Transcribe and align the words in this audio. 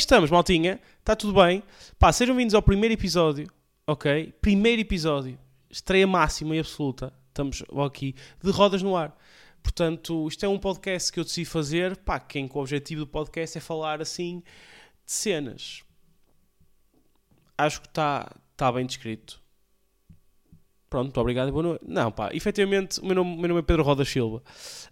que 0.00 0.04
estamos, 0.04 0.30
maltinha? 0.30 0.80
Está 0.98 1.14
tudo 1.14 1.34
bem? 1.34 1.62
Pá, 1.98 2.10
sejam 2.10 2.34
vindos 2.34 2.54
ao 2.54 2.62
primeiro 2.62 2.94
episódio, 2.94 3.46
ok? 3.86 4.32
Primeiro 4.40 4.80
episódio, 4.80 5.38
estreia 5.68 6.06
máxima 6.06 6.56
e 6.56 6.58
absoluta, 6.58 7.12
estamos 7.28 7.62
aqui, 7.86 8.14
de 8.42 8.50
Rodas 8.50 8.82
no 8.82 8.96
Ar. 8.96 9.14
Portanto, 9.62 10.26
isto 10.26 10.42
é 10.46 10.48
um 10.48 10.58
podcast 10.58 11.12
que 11.12 11.20
eu 11.20 11.24
decidi 11.24 11.44
fazer, 11.44 11.98
pá, 11.98 12.18
quem 12.18 12.48
com 12.48 12.58
o 12.58 12.62
objetivo 12.62 13.02
do 13.02 13.06
podcast 13.06 13.58
é 13.58 13.60
falar 13.60 14.00
assim 14.00 14.42
de 15.04 15.12
cenas. 15.12 15.82
Acho 17.58 17.82
que 17.82 17.88
está 17.88 18.34
tá 18.56 18.72
bem 18.72 18.86
descrito. 18.86 19.38
Pronto, 20.88 21.04
muito 21.04 21.20
obrigado 21.20 21.48
e 21.48 21.52
boa 21.52 21.62
noite. 21.62 21.84
Não, 21.86 22.10
pá, 22.10 22.30
efetivamente, 22.32 23.00
o 23.00 23.04
meu 23.04 23.16
nome, 23.16 23.36
meu 23.36 23.48
nome 23.48 23.60
é 23.60 23.62
Pedro 23.62 23.82
Roda 23.82 24.04
Silva. 24.06 24.42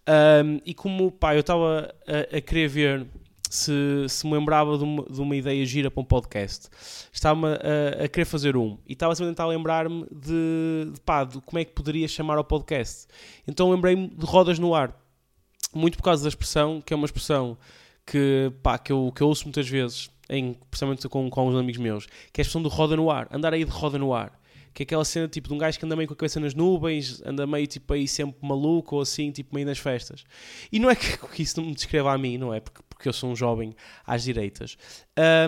Um, 0.06 0.60
e 0.66 0.74
como, 0.74 1.10
pá, 1.10 1.34
eu 1.34 1.40
estava 1.40 1.94
a, 2.06 2.36
a, 2.36 2.40
querer 2.42 2.68
ver 2.68 3.06
se, 3.50 4.06
se 4.08 4.26
me 4.26 4.34
lembrava 4.34 4.76
de 4.76 4.84
uma, 4.84 5.02
de 5.04 5.20
uma 5.20 5.36
ideia 5.36 5.64
gira 5.64 5.90
para 5.90 6.00
um 6.00 6.04
podcast. 6.04 6.68
Estava 7.12 7.54
a, 7.54 8.04
a 8.04 8.08
querer 8.08 8.24
fazer 8.24 8.56
um. 8.56 8.78
E 8.86 8.92
estava 8.92 9.12
a 9.12 9.16
tentar 9.16 9.46
lembrar-me 9.46 10.06
de, 10.10 10.92
de, 10.92 11.00
pá, 11.00 11.24
de 11.24 11.40
como 11.40 11.58
é 11.58 11.64
que 11.64 11.72
poderia 11.72 12.06
chamar 12.08 12.38
ao 12.38 12.44
podcast. 12.44 13.06
Então 13.46 13.70
lembrei-me 13.70 14.08
de 14.08 14.26
Rodas 14.26 14.58
no 14.58 14.74
Ar. 14.74 14.94
Muito 15.74 15.98
por 15.98 16.04
causa 16.04 16.22
da 16.22 16.28
expressão, 16.28 16.80
que 16.80 16.92
é 16.92 16.96
uma 16.96 17.06
expressão 17.06 17.58
que, 18.06 18.52
pá, 18.62 18.78
que, 18.78 18.92
eu, 18.92 19.12
que 19.14 19.22
eu 19.22 19.28
ouço 19.28 19.44
muitas 19.44 19.68
vezes, 19.68 20.10
em, 20.28 20.54
principalmente 20.70 21.08
com, 21.08 21.28
com 21.28 21.40
alguns 21.40 21.58
amigos 21.58 21.80
meus, 21.80 22.06
que 22.32 22.40
é 22.40 22.42
a 22.42 22.42
expressão 22.42 22.62
do 22.62 22.68
roda 22.68 22.96
no 22.96 23.10
ar. 23.10 23.28
Andar 23.30 23.52
aí 23.52 23.64
de 23.64 23.70
roda 23.70 23.98
no 23.98 24.14
ar 24.14 24.38
que 24.78 24.82
é 24.82 24.84
aquela 24.84 25.04
cena 25.04 25.26
tipo 25.26 25.48
de 25.48 25.54
um 25.54 25.58
gajo 25.58 25.76
que 25.76 25.84
anda 25.84 25.96
meio 25.96 26.06
com 26.06 26.14
a 26.14 26.16
cabeça 26.16 26.38
nas 26.38 26.54
nuvens, 26.54 27.20
anda 27.26 27.44
meio 27.48 27.66
tipo 27.66 27.92
aí 27.92 28.06
sempre 28.06 28.38
maluco 28.46 28.94
ou 28.94 29.02
assim, 29.02 29.32
tipo 29.32 29.52
meio 29.52 29.66
nas 29.66 29.78
festas. 29.78 30.22
E 30.70 30.78
não 30.78 30.88
é 30.88 30.94
que, 30.94 31.18
que 31.34 31.42
isso 31.42 31.60
não 31.60 31.68
me 31.68 31.74
descreva 31.74 32.12
a 32.12 32.16
mim, 32.16 32.38
não 32.38 32.54
é? 32.54 32.60
Porque, 32.60 32.80
porque 32.98 33.08
eu 33.08 33.12
sou 33.12 33.30
um 33.30 33.36
jovem 33.36 33.72
às 34.04 34.24
direitas. 34.24 34.76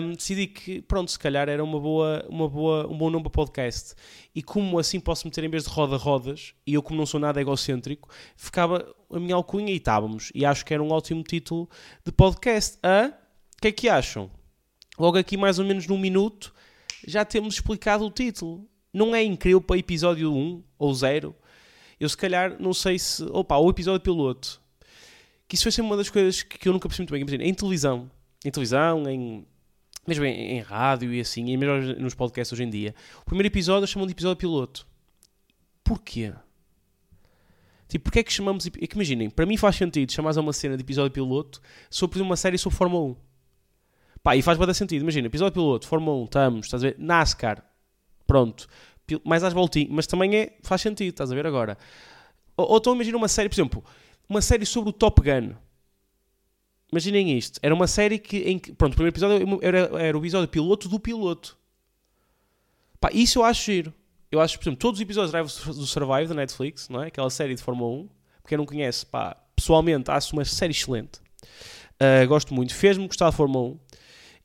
Um, 0.01 0.13
decidi 0.13 0.47
que, 0.47 0.81
pronto, 0.81 1.11
se 1.11 1.19
calhar 1.19 1.49
era 1.49 1.61
uma 1.61 1.77
boa, 1.77 2.25
uma 2.29 2.47
boa, 2.47 2.87
um 2.87 2.97
bom 2.97 3.09
nome 3.09 3.23
para 3.23 3.31
podcast. 3.31 3.93
E 4.33 4.41
como 4.41 4.79
assim 4.79 5.01
posso 5.01 5.27
meter 5.27 5.43
em 5.43 5.49
vez 5.49 5.65
de 5.65 5.69
roda-rodas, 5.69 6.55
e 6.65 6.73
eu 6.73 6.81
como 6.81 6.97
não 6.97 7.05
sou 7.05 7.19
nada 7.19 7.41
egocêntrico, 7.41 8.07
ficava 8.37 8.95
a 9.11 9.19
minha 9.19 9.35
alcunha 9.35 9.73
e 9.73 9.75
estávamos. 9.75 10.31
E 10.33 10.45
acho 10.45 10.65
que 10.65 10.73
era 10.73 10.81
um 10.81 10.91
ótimo 10.93 11.21
título 11.23 11.69
de 12.05 12.11
podcast. 12.13 12.79
A, 12.81 13.07
o 13.57 13.61
que 13.61 13.67
é 13.67 13.71
que 13.73 13.89
acham? 13.89 14.31
Logo 14.97 15.17
aqui 15.17 15.35
mais 15.35 15.59
ou 15.59 15.65
menos 15.65 15.85
num 15.85 15.97
minuto 15.97 16.53
já 17.05 17.25
temos 17.25 17.55
explicado 17.55 18.05
o 18.05 18.11
título 18.11 18.65
não 18.93 19.13
é 19.13 19.23
incrível 19.23 19.59
para 19.59 19.77
episódio 19.77 20.33
1 20.33 20.63
ou 20.77 20.93
0? 20.93 21.35
Eu 21.99 22.07
se 22.07 22.17
calhar 22.17 22.55
não 22.61 22.73
sei 22.73 22.97
se. 22.97 23.23
Opa, 23.25 23.57
o 23.57 23.69
episódio 23.69 24.01
piloto. 24.01 24.60
Que 25.51 25.55
isso 25.55 25.63
foi 25.63 25.71
sempre 25.73 25.91
uma 25.91 25.97
das 25.97 26.09
coisas 26.09 26.43
que, 26.43 26.65
eu 26.65 26.71
nunca 26.71 26.87
percebi 26.87 27.01
muito 27.01 27.11
bem. 27.11 27.19
Imagina, 27.23 27.43
em 27.43 27.53
televisão. 27.53 28.09
Em 28.45 28.49
televisão, 28.49 29.03
em. 29.09 29.45
Mesmo 30.07 30.23
em, 30.23 30.53
em 30.53 30.61
rádio 30.61 31.13
e 31.13 31.19
assim, 31.19 31.45
e 31.49 31.57
mesmo 31.57 31.93
nos 32.01 32.15
podcasts 32.15 32.53
hoje 32.53 32.63
em 32.63 32.69
dia. 32.69 32.95
O 33.19 33.25
primeiro 33.25 33.47
episódio 33.47 33.85
chamam 33.85 34.07
de 34.07 34.13
episódio 34.13 34.37
piloto. 34.37 34.87
Porquê? 35.83 36.33
Tipo, 37.89 38.05
porquê 38.05 38.19
é 38.19 38.23
que 38.23 38.31
chamamos. 38.31 38.65
É 38.65 38.87
que 38.87 38.95
imaginem, 38.95 39.29
para 39.29 39.45
mim 39.45 39.57
faz 39.57 39.75
sentido 39.75 40.09
chamar 40.13 40.37
uma 40.37 40.53
cena 40.53 40.77
de 40.77 40.83
episódio 40.83 41.11
piloto 41.11 41.61
sobre 41.89 42.21
uma 42.21 42.37
série 42.37 42.57
sobre 42.57 42.77
Fórmula 42.77 43.07
1. 43.07 43.15
Pá, 44.23 44.37
e 44.37 44.41
faz 44.41 44.57
bastante 44.57 44.77
sentido. 44.77 45.01
Imagina, 45.01 45.27
episódio 45.27 45.51
piloto, 45.51 45.85
Fórmula 45.85 46.17
1, 46.19 46.23
estamos, 46.23 46.65
estás 46.67 46.81
a 46.81 46.87
ver? 46.87 46.95
NASCAR, 46.97 47.61
Pronto. 48.25 48.69
Mais 49.25 49.43
às 49.43 49.51
voltinhas. 49.51 49.89
Mas 49.91 50.07
também 50.07 50.33
é, 50.33 50.57
faz 50.63 50.79
sentido, 50.79 51.09
estás 51.09 51.29
a 51.29 51.35
ver 51.35 51.45
agora. 51.45 51.77
Ou, 52.55 52.69
ou 52.69 52.77
então 52.77 52.95
imagina 52.95 53.17
uma 53.17 53.27
série, 53.27 53.49
por 53.49 53.55
exemplo, 53.55 53.83
uma 54.31 54.41
série 54.41 54.65
sobre 54.65 54.89
o 54.89 54.93
Top 54.93 55.21
Gun. 55.21 55.53
Imaginem 56.89 57.37
isto. 57.37 57.59
Era 57.61 57.75
uma 57.75 57.85
série 57.85 58.17
que, 58.17 58.37
em 58.37 58.57
que 58.57 58.71
pronto, 58.71 58.93
o 58.93 58.95
primeiro 58.95 59.13
episódio 59.13 59.59
era, 59.61 59.79
era 60.01 60.17
o 60.17 60.21
episódio 60.21 60.47
piloto 60.47 60.87
do 60.87 60.99
piloto. 60.99 61.57
Pá, 62.99 63.09
isso 63.13 63.39
eu 63.39 63.43
acho 63.43 63.65
giro. 63.65 63.93
Eu 64.31 64.39
acho, 64.39 64.57
por 64.57 64.63
exemplo, 64.63 64.79
todos 64.79 64.99
os 64.99 65.01
episódios 65.01 65.31
do 65.75 65.85
Survive 65.85 66.27
da 66.27 66.33
Netflix, 66.33 66.87
não 66.87 67.03
é? 67.03 67.07
Aquela 67.07 67.29
série 67.29 67.55
de 67.55 67.61
Fórmula 67.61 68.03
1. 68.03 68.09
Quem 68.47 68.57
não 68.57 68.65
conhece, 68.65 69.05
pá, 69.05 69.35
pessoalmente 69.53 70.09
acho 70.09 70.33
uma 70.33 70.45
série 70.45 70.71
excelente. 70.71 71.19
Uh, 71.99 72.25
gosto 72.27 72.53
muito. 72.53 72.73
Fez-me 72.73 73.05
gostar 73.07 73.25
da 73.25 73.31
Fórmula 73.33 73.75
1. 73.75 73.79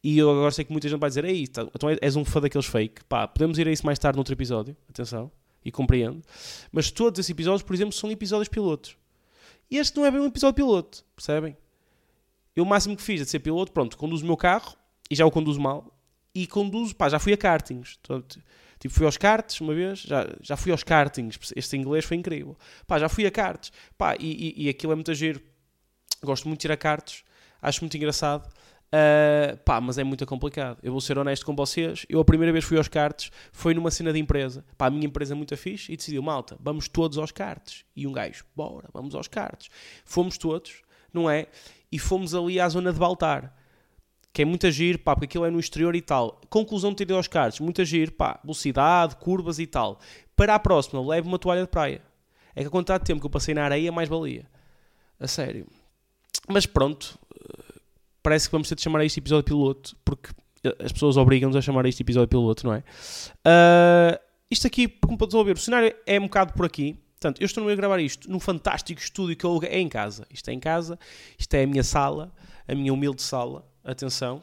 E 0.02 0.18
eu 0.18 0.30
agora 0.30 0.50
sei 0.50 0.64
que 0.64 0.72
muita 0.72 0.88
gente 0.88 0.98
vai 0.98 1.08
dizer: 1.08 1.24
Ei, 1.24 1.46
tá, 1.46 1.62
então 1.62 1.88
és 2.00 2.16
um 2.16 2.24
fã 2.24 2.40
daqueles 2.40 2.66
fake. 2.66 3.04
Pá, 3.04 3.28
podemos 3.28 3.56
ir 3.58 3.68
a 3.68 3.70
isso 3.70 3.86
mais 3.86 4.00
tarde 4.00 4.16
noutro 4.16 4.34
episódio. 4.34 4.76
Atenção. 4.90 5.30
E 5.64 5.70
compreendo. 5.70 6.22
Mas 6.72 6.90
todos 6.90 7.20
esses 7.20 7.30
episódios, 7.30 7.62
por 7.62 7.74
exemplo, 7.74 7.92
são 7.92 8.10
episódios 8.10 8.48
pilotos. 8.48 8.96
E 9.70 9.78
este 9.78 9.96
não 9.96 10.06
é 10.06 10.10
bem 10.10 10.20
um 10.20 10.26
episódio 10.26 10.54
piloto. 10.54 11.04
Percebem? 11.14 11.56
Eu 12.54 12.64
o 12.64 12.66
máximo 12.66 12.96
que 12.96 13.02
fiz 13.02 13.20
é 13.20 13.24
de 13.24 13.30
ser 13.30 13.40
piloto, 13.40 13.72
pronto, 13.72 13.96
conduzo 13.96 14.24
o 14.24 14.26
meu 14.26 14.36
carro 14.36 14.76
e 15.10 15.14
já 15.14 15.26
o 15.26 15.30
conduzo 15.30 15.60
mal. 15.60 15.92
E 16.34 16.46
conduzo, 16.46 16.94
pá, 16.94 17.08
já 17.08 17.18
fui 17.18 17.32
a 17.32 17.36
kartings. 17.36 17.98
Tipo, 18.78 18.94
fui 18.94 19.06
aos 19.06 19.16
karts 19.16 19.60
uma 19.60 19.74
vez, 19.74 20.00
já, 20.00 20.26
já 20.40 20.56
fui 20.56 20.70
aos 20.70 20.82
kartings. 20.82 21.38
Este 21.54 21.76
inglês 21.76 22.04
foi 22.04 22.16
incrível. 22.16 22.56
Pá, 22.86 22.98
já 22.98 23.08
fui 23.08 23.26
a 23.26 23.30
karts. 23.30 23.72
Pá, 23.96 24.16
e, 24.18 24.54
e, 24.56 24.66
e 24.66 24.68
aquilo 24.68 24.92
é 24.92 24.94
muito 24.94 25.14
giro. 25.14 25.40
Gosto 26.22 26.48
muito 26.48 26.60
de 26.60 26.66
ir 26.66 26.72
a 26.72 26.76
karts. 26.76 27.24
Acho 27.60 27.80
muito 27.80 27.96
engraçado. 27.96 28.48
Uh, 28.86 29.56
pá, 29.64 29.80
mas 29.80 29.98
é 29.98 30.04
muito 30.04 30.24
complicado. 30.26 30.78
Eu 30.82 30.92
vou 30.92 31.00
ser 31.00 31.18
honesto 31.18 31.44
com 31.44 31.54
vocês. 31.54 32.06
Eu 32.08 32.20
a 32.20 32.24
primeira 32.24 32.52
vez 32.52 32.64
fui 32.64 32.78
aos 32.78 32.88
cartes 32.88 33.30
foi 33.52 33.74
numa 33.74 33.90
cena 33.90 34.12
de 34.12 34.18
empresa. 34.18 34.64
Pá, 34.78 34.86
a 34.86 34.90
minha 34.90 35.06
empresa 35.06 35.34
é 35.34 35.36
muito 35.36 35.56
fixe 35.56 35.92
e 35.92 35.96
decidiu, 35.96 36.22
malta, 36.22 36.56
vamos 36.60 36.88
todos 36.88 37.18
aos 37.18 37.32
cartes. 37.32 37.84
E 37.94 38.06
um 38.06 38.12
gajo, 38.12 38.44
bora, 38.54 38.88
vamos 38.92 39.14
aos 39.14 39.28
cartes. 39.28 39.68
Fomos 40.04 40.38
todos, 40.38 40.82
não 41.12 41.28
é? 41.28 41.46
E 41.90 41.98
fomos 41.98 42.34
ali 42.34 42.60
à 42.60 42.68
zona 42.68 42.92
de 42.92 42.98
Baltar. 42.98 43.54
Que 44.32 44.42
é 44.42 44.44
muito 44.44 44.66
agir, 44.66 44.98
pá, 44.98 45.14
porque 45.14 45.24
aquilo 45.24 45.46
é 45.46 45.50
no 45.50 45.58
exterior 45.58 45.96
e 45.96 46.02
tal. 46.02 46.40
Conclusão 46.50 46.90
de 46.90 46.96
ter 46.96 47.04
ido 47.04 47.16
aos 47.16 47.26
cartes, 47.26 47.58
muito 47.58 47.80
agir, 47.80 48.12
pá, 48.12 48.38
velocidade, 48.42 49.16
curvas 49.16 49.58
e 49.58 49.66
tal. 49.66 49.98
Para 50.36 50.54
a 50.54 50.58
próxima, 50.58 51.00
leve 51.00 51.26
uma 51.26 51.38
toalha 51.38 51.62
de 51.62 51.68
praia. 51.68 52.02
É 52.54 52.60
que 52.60 52.68
a 52.68 52.70
quantidade 52.70 53.02
de 53.02 53.06
tempo 53.06 53.20
que 53.20 53.26
eu 53.26 53.30
passei 53.30 53.54
na 53.54 53.64
areia, 53.64 53.90
mais 53.90 54.08
valia. 54.08 54.46
A 55.18 55.26
sério. 55.26 55.66
Mas 56.48 56.66
pronto, 56.66 57.18
parece 58.26 58.48
que 58.48 58.52
vamos 58.52 58.68
ter 58.68 58.74
de 58.74 58.82
chamar 58.82 58.98
a 58.98 59.04
este 59.04 59.20
episódio 59.20 59.44
piloto, 59.44 59.96
porque 60.04 60.30
as 60.80 60.90
pessoas 60.90 61.16
obrigam-nos 61.16 61.54
a 61.54 61.60
chamar 61.60 61.86
a 61.86 61.88
este 61.88 62.02
episódio 62.02 62.26
piloto, 62.26 62.66
não 62.66 62.74
é? 62.74 62.78
Uh, 62.78 64.18
isto 64.50 64.66
aqui, 64.66 64.88
como 64.88 65.16
podes 65.16 65.32
ouvir, 65.32 65.52
o 65.52 65.56
cenário 65.56 65.94
é 66.04 66.18
um 66.18 66.24
bocado 66.24 66.52
por 66.52 66.66
aqui. 66.66 66.98
Portanto, 67.20 67.40
eu 67.40 67.46
estou 67.46 67.68
a 67.68 67.74
gravar 67.76 68.00
isto 68.00 68.28
num 68.28 68.40
fantástico 68.40 69.00
estúdio 69.00 69.36
que 69.36 69.46
eu 69.46 69.60
é 69.62 69.78
em 69.78 69.88
casa. 69.88 70.26
Isto 70.28 70.50
é 70.50 70.54
em 70.54 70.58
casa, 70.58 70.98
isto 71.38 71.54
é 71.54 71.62
a 71.62 71.66
minha 71.68 71.84
sala, 71.84 72.32
a 72.66 72.74
minha 72.74 72.92
humilde 72.92 73.22
sala. 73.22 73.64
Atenção. 73.84 74.42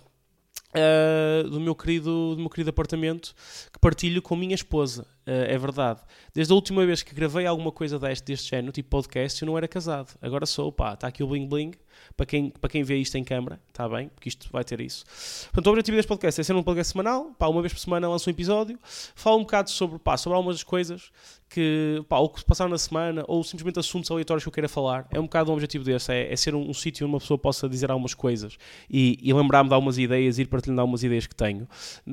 Uh, 0.69 1.49
do, 1.49 1.59
meu 1.59 1.75
querido, 1.75 2.35
do 2.35 2.39
meu 2.39 2.49
querido 2.49 2.69
apartamento 2.69 3.35
que 3.73 3.79
partilho 3.79 4.21
com 4.21 4.33
minha 4.37 4.55
esposa. 4.55 5.05
Uh, 5.25 5.47
é 5.47 5.57
verdade. 5.57 6.01
Desde 6.33 6.51
a 6.51 6.55
última 6.55 6.85
vez 6.85 7.01
que 7.01 7.15
gravei 7.15 7.45
alguma 7.45 7.71
coisa 7.71 7.97
deste, 7.97 8.25
deste 8.25 8.49
género, 8.49 8.73
tipo 8.73 8.89
podcast, 8.89 9.41
eu 9.41 9.45
não 9.45 9.57
era 9.57 9.67
casado. 9.67 10.17
Agora 10.21 10.45
sou, 10.45 10.71
pá, 10.71 10.93
está 10.93 11.07
aqui 11.07 11.23
o 11.23 11.27
bling 11.27 11.47
bling 11.47 11.71
para 12.15 12.25
quem, 12.25 12.49
para 12.49 12.69
quem 12.69 12.83
vê 12.83 12.97
isto 12.97 13.17
em 13.17 13.23
câmara, 13.23 13.59
está 13.69 13.87
bem? 13.87 14.09
Porque 14.09 14.29
isto 14.29 14.49
vai 14.51 14.63
ter 14.63 14.81
isso. 14.81 15.05
Portanto, 15.45 15.67
o 15.67 15.69
objetivo 15.71 15.97
deste 15.97 16.07
podcast 16.07 16.41
é 16.41 16.43
ser 16.43 16.55
um 16.55 16.63
podcast 16.63 16.91
semanal, 16.91 17.31
pá, 17.37 17.47
uma 17.47 17.61
vez 17.61 17.73
por 17.73 17.79
semana 17.79 18.07
lanço 18.09 18.29
um 18.29 18.31
episódio, 18.31 18.77
falo 19.15 19.37
um 19.37 19.41
bocado 19.41 19.69
sobre, 19.69 19.99
pá, 19.99 20.17
sobre 20.17 20.35
algumas 20.35 20.63
coisas 20.63 21.11
que, 21.49 22.03
pá, 22.09 22.17
ou 22.17 22.29
que 22.29 22.39
se 22.39 22.45
passaram 22.45 22.71
na 22.71 22.77
semana, 22.77 23.23
ou 23.27 23.43
simplesmente 23.43 23.79
assuntos 23.79 24.09
aleatórios 24.09 24.43
que 24.43 24.49
eu 24.49 24.53
queira 24.53 24.69
falar. 24.69 25.07
É 25.11 25.19
um 25.19 25.23
bocado 25.23 25.51
o 25.51 25.53
objetivo 25.53 25.83
desse, 25.83 26.11
é, 26.11 26.31
é 26.31 26.35
ser 26.35 26.55
um, 26.55 26.69
um 26.69 26.73
sítio 26.73 27.05
onde 27.05 27.13
uma 27.13 27.19
pessoa 27.19 27.37
possa 27.37 27.69
dizer 27.69 27.91
algumas 27.91 28.13
coisas 28.13 28.57
e, 28.89 29.19
e 29.21 29.33
lembrar-me 29.33 29.69
de 29.69 29.75
algumas 29.75 29.97
ideias, 29.97 30.39
ir 30.39 30.47
partilhando 30.47 30.81
algumas 30.81 31.03
ideias 31.03 31.27
que 31.27 31.35
tenho. 31.35 31.67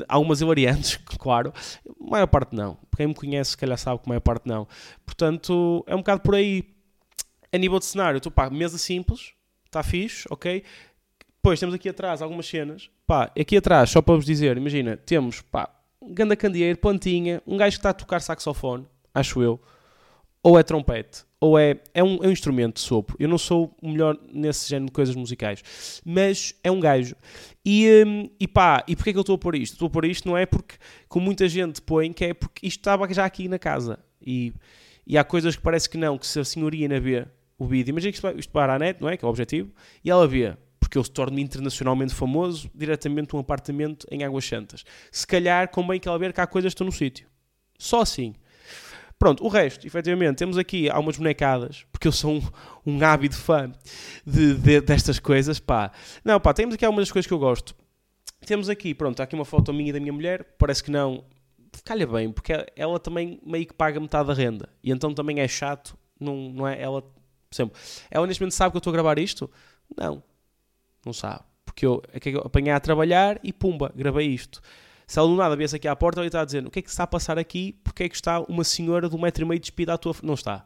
Algumas 0.09 0.41
hilariantes, 0.41 0.97
claro, 1.19 1.53
a 1.89 2.11
maior 2.11 2.27
parte 2.27 2.55
não. 2.55 2.77
Quem 3.01 3.07
me 3.07 3.15
conhece, 3.15 3.53
se 3.53 3.57
calhar 3.57 3.79
sabe 3.79 3.99
que 3.99 4.05
a 4.05 4.11
maior 4.11 4.21
parte 4.21 4.47
não. 4.47 4.69
Portanto, 5.07 5.83
é 5.87 5.95
um 5.95 6.01
bocado 6.01 6.21
por 6.21 6.35
aí. 6.35 6.65
A 7.51 7.57
nível 7.57 7.79
de 7.79 7.87
cenário, 7.87 8.19
estou, 8.19 8.31
pá, 8.31 8.51
mesa 8.51 8.77
simples, 8.77 9.33
está 9.65 9.83
fixe, 9.83 10.29
ok? 10.29 10.63
Depois 11.37 11.59
temos 11.59 11.75
aqui 11.75 11.89
atrás 11.89 12.21
algumas 12.21 12.47
cenas. 12.47 12.91
Pá, 13.07 13.33
aqui 13.41 13.57
atrás, 13.57 13.89
só 13.89 14.03
para 14.03 14.17
vos 14.17 14.27
dizer, 14.27 14.59
imagina, 14.59 14.99
temos, 14.99 15.41
pá, 15.41 15.71
um 15.99 16.13
ganda 16.13 16.37
candeeiro, 16.37 16.79
plantinha, 16.79 17.41
um 17.47 17.57
gajo 17.57 17.77
que 17.77 17.79
está 17.79 17.89
a 17.89 17.95
tocar 17.95 18.21
saxofone, 18.21 18.87
acho 19.15 19.41
eu, 19.41 19.59
ou 20.43 20.59
é 20.59 20.63
trompete, 20.63 21.25
ou 21.39 21.59
é, 21.59 21.77
é, 21.95 22.03
um, 22.03 22.23
é 22.23 22.29
um 22.29 22.31
instrumento 22.31 22.75
de 22.75 22.81
sopro. 22.81 23.17
Eu 23.19 23.29
não 23.29 23.39
sou 23.39 23.77
o 23.81 23.89
melhor 23.89 24.19
nesse 24.33 24.69
género 24.69 24.87
de 24.87 24.93
coisas 24.93 25.15
musicais, 25.15 25.63
mas 26.05 26.55
é 26.63 26.71
um 26.71 26.81
gajo. 26.81 27.15
E, 27.65 28.05
um, 28.07 28.31
e 28.39 28.49
pá, 28.49 28.85
e 28.87 28.97
porquê 28.97 29.11
é 29.11 29.13
que 29.13 29.19
eu 29.19 29.23
estou 29.23 29.35
a 29.35 29.39
pôr 29.39 29.55
isto? 29.55 29.75
Estou 29.75 29.87
a 29.87 29.91
pôr 29.91 30.05
isto 30.07 30.29
não 30.29 30.37
é 30.37 30.47
porque, 30.47 30.77
como 31.09 31.27
muita 31.27 31.49
gente 31.49 31.81
põe, 31.83 32.13
que 32.13 32.25
é 32.25 32.35
porque 32.35 32.67
isto 32.67 32.79
estava 32.79 33.13
já 33.13 33.25
aqui 33.25 33.49
na 33.49 33.59
casa. 33.59 33.99
E, 34.21 34.53
e 35.07 35.19
há 35.19 35.25
coisas 35.25 35.57
que 35.57 35.63
parece 35.63 35.89
que 35.89 35.99
não, 35.99 36.17
que 36.19 36.27
se 36.27 36.41
a 36.41 36.45
senhoria 36.45 36.89
na 36.89 36.99
vê 36.99 37.27
o 37.59 37.67
vídeo. 37.67 37.91
Imagina 37.91 38.13
que 38.13 38.17
isto, 38.17 38.39
isto 38.39 38.53
para 38.53 38.75
a 38.75 38.79
net, 38.79 39.01
não 39.01 39.09
é? 39.09 39.17
Que 39.17 39.25
é 39.25 39.29
o 39.29 39.31
objetivo. 39.31 39.71
E 40.03 40.11
ela 40.11 40.27
vê, 40.27 40.57
porque 40.79 40.97
eu 40.97 41.05
se 41.05 41.11
torno 41.11 41.39
internacionalmente 41.39 42.15
famoso, 42.15 42.71
diretamente 42.75 43.37
um 43.37 43.39
apartamento 43.39 44.07
em 44.11 44.25
Águas 44.25 44.47
Santas. 44.47 44.85
Se 45.13 45.27
calhar 45.27 45.69
convém 45.71 46.01
que 46.01 46.09
ela 46.09 46.19
ver 46.19 46.33
que 46.33 46.41
há 46.41 46.47
coisas 46.47 46.71
que 46.71 46.75
estão 46.75 46.87
no 46.87 46.93
sítio. 46.93 47.29
Só 47.79 48.01
assim. 48.01 48.35
Pronto, 49.21 49.45
o 49.45 49.49
resto, 49.49 49.87
efetivamente, 49.87 50.39
temos 50.39 50.57
aqui 50.57 50.89
algumas 50.89 51.19
bonecadas, 51.19 51.85
porque 51.93 52.09
eu 52.09 52.13
sou 52.13 52.37
um, 52.37 52.43
um 52.87 53.05
ávido 53.05 53.37
fã 53.37 53.71
de, 54.27 54.55
de, 54.55 54.81
destas 54.81 55.19
coisas, 55.19 55.61
pá. 55.61 55.93
Não, 56.25 56.41
pá, 56.41 56.55
temos 56.55 56.75
aqui 56.75 56.87
algumas 56.87 57.13
coisas 57.13 57.27
que 57.27 57.35
eu 57.35 57.39
gosto. 57.39 57.77
temos 58.47 58.71
aqui, 58.71 58.95
pronto, 58.95 59.21
há 59.21 59.25
aqui 59.25 59.35
uma 59.35 59.45
foto 59.45 59.75
minha 59.75 59.91
e 59.91 59.93
da 59.93 60.01
minha 60.01 60.13
mulher, 60.15 60.57
parece 60.59 60.83
que 60.83 60.91
não, 60.91 61.23
calha 61.85 62.07
bem, 62.07 62.33
porque 62.33 62.65
ela 62.75 62.99
também 62.99 63.39
meio 63.45 63.67
que 63.67 63.75
paga 63.75 64.01
metade 64.01 64.27
da 64.27 64.33
renda, 64.33 64.71
e 64.83 64.91
então 64.91 65.13
também 65.13 65.41
é 65.41 65.47
chato, 65.47 65.99
não, 66.19 66.51
não 66.51 66.67
é? 66.67 66.81
Ela, 66.81 67.03
por 67.03 67.55
exemplo, 67.55 67.79
ela 68.11 68.27
neste 68.27 68.41
momento 68.41 68.55
sabe 68.55 68.71
que 68.71 68.79
eu 68.79 68.81
estou 68.81 68.91
a 68.91 68.95
gravar 68.95 69.19
isto? 69.19 69.51
Não, 69.99 70.23
não 71.05 71.13
sabe, 71.13 71.45
porque 71.67 71.85
eu, 71.85 72.03
é 72.11 72.19
que 72.19 72.31
eu 72.31 72.41
apanhei 72.41 72.73
a 72.73 72.81
trabalhar 72.81 73.39
e 73.45 73.53
pumba, 73.53 73.93
gravei 73.95 74.29
isto. 74.29 74.63
Se 75.11 75.19
ela 75.19 75.27
do 75.27 75.35
nada 75.35 75.57
viesse 75.57 75.75
aqui 75.75 75.89
à 75.89 75.97
porta, 75.97 76.21
ela 76.21 76.27
está 76.29 76.43
a 76.43 76.45
dizer 76.45 76.65
o 76.65 76.71
que 76.71 76.79
é 76.79 76.83
que 76.83 76.89
está 76.89 77.03
a 77.03 77.07
passar 77.07 77.37
aqui, 77.37 77.73
porque 77.83 78.05
é 78.05 78.09
que 78.09 78.15
está 78.15 78.39
uma 78.43 78.63
senhora 78.63 79.09
de 79.09 79.17
um 79.17 79.21
metro 79.21 79.45
e 79.45 79.49
meio 79.49 79.59
despida 79.59 79.95
à 79.95 79.99
tua? 79.99 80.15
Não 80.23 80.35
está 80.35 80.65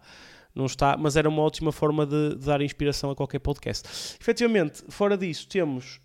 não 0.55 0.67
está, 0.67 0.99
mas 0.99 1.17
era 1.17 1.29
uma 1.29 1.43
ótima 1.43 1.73
forma 1.73 2.06
de, 2.06 2.37
de 2.37 2.44
dar 2.44 2.61
inspiração 2.61 3.11
a 3.11 3.17
qualquer 3.17 3.41
podcast. 3.41 3.88
Efetivamente, 4.20 4.85
fora 4.88 5.17
disso, 5.17 5.49
temos. 5.49 5.99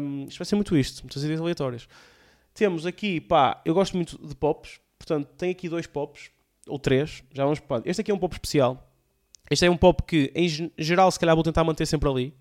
Um, 0.00 0.24
isto 0.28 0.38
vai 0.38 0.46
ser 0.46 0.54
muito 0.54 0.74
isto, 0.76 1.02
muitas 1.02 1.22
ideias 1.22 1.40
aleatórias. 1.40 1.88
Temos 2.54 2.86
aqui, 2.86 3.20
pá, 3.20 3.60
eu 3.64 3.74
gosto 3.74 3.96
muito 3.96 4.16
de 4.24 4.36
pops, 4.36 4.80
portanto, 4.96 5.26
tem 5.36 5.50
aqui 5.50 5.68
dois 5.68 5.86
pops, 5.86 6.30
ou 6.68 6.78
três, 6.78 7.24
já 7.34 7.42
vamos 7.42 7.58
para. 7.58 7.82
Este 7.84 8.02
aqui 8.02 8.12
é 8.12 8.14
um 8.14 8.18
pop 8.18 8.32
especial. 8.32 8.88
Este 9.50 9.66
é 9.66 9.70
um 9.70 9.76
pop 9.76 10.02
que, 10.04 10.32
em 10.34 10.48
geral, 10.78 11.10
se 11.10 11.18
calhar 11.18 11.34
vou 11.34 11.42
tentar 11.42 11.64
manter 11.64 11.84
sempre 11.86 12.08
ali. 12.08 12.34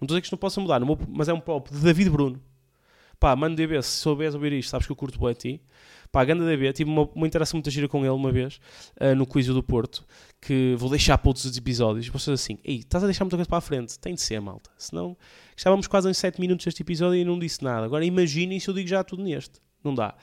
Não 0.00 0.04
estou 0.04 0.16
a 0.16 0.18
dizer 0.18 0.20
que 0.20 0.26
isto 0.26 0.32
não 0.32 0.38
possa 0.38 0.60
mudar, 0.60 0.80
mas 1.08 1.28
é 1.28 1.32
um 1.32 1.40
pop 1.40 1.72
de 1.72 1.78
David 1.78 2.10
Bruno. 2.10 2.42
Pá, 3.18 3.34
mano 3.34 3.56
DB, 3.56 3.80
se 3.82 4.00
souberes 4.00 4.34
ouvir 4.34 4.52
isto, 4.52 4.70
sabes 4.70 4.86
que 4.86 4.92
eu 4.92 4.96
curto 4.96 5.18
bem 5.18 5.30
a 5.30 5.34
ti. 5.34 5.62
Pá, 6.12 6.24
Ganda 6.24 6.46
DB, 6.46 6.72
tive 6.72 6.90
uma, 6.90 7.08
uma 7.14 7.26
interação 7.26 7.58
muito 7.58 7.70
gira 7.70 7.88
com 7.88 8.00
ele 8.00 8.10
uma 8.10 8.30
vez, 8.30 8.60
uh, 9.00 9.14
no 9.14 9.26
quiz 9.26 9.46
do 9.46 9.62
Porto, 9.62 10.06
que 10.40 10.74
vou 10.78 10.88
deixar 10.88 11.18
para 11.18 11.28
outros 11.28 11.56
episódios. 11.56 12.08
Vocês 12.08 12.40
assim, 12.40 12.58
ei, 12.64 12.78
estás 12.78 13.02
a 13.02 13.06
deixar 13.06 13.24
muita 13.24 13.36
coisa 13.36 13.48
para 13.48 13.58
a 13.58 13.60
frente? 13.60 13.98
Tem 13.98 14.14
de 14.14 14.20
ser, 14.20 14.40
malta. 14.40 14.70
Senão, 14.78 15.16
estávamos 15.56 15.86
quase 15.86 16.08
em 16.08 16.14
7 16.14 16.40
minutos 16.40 16.64
deste 16.64 16.82
episódio 16.82 17.20
e 17.20 17.24
não 17.24 17.38
disse 17.38 17.62
nada. 17.62 17.84
Agora 17.84 18.04
imaginem 18.04 18.58
se 18.60 18.68
eu 18.68 18.74
digo 18.74 18.88
já 18.88 19.02
tudo 19.02 19.22
neste. 19.22 19.60
Não 19.82 19.94
dá. 19.94 20.14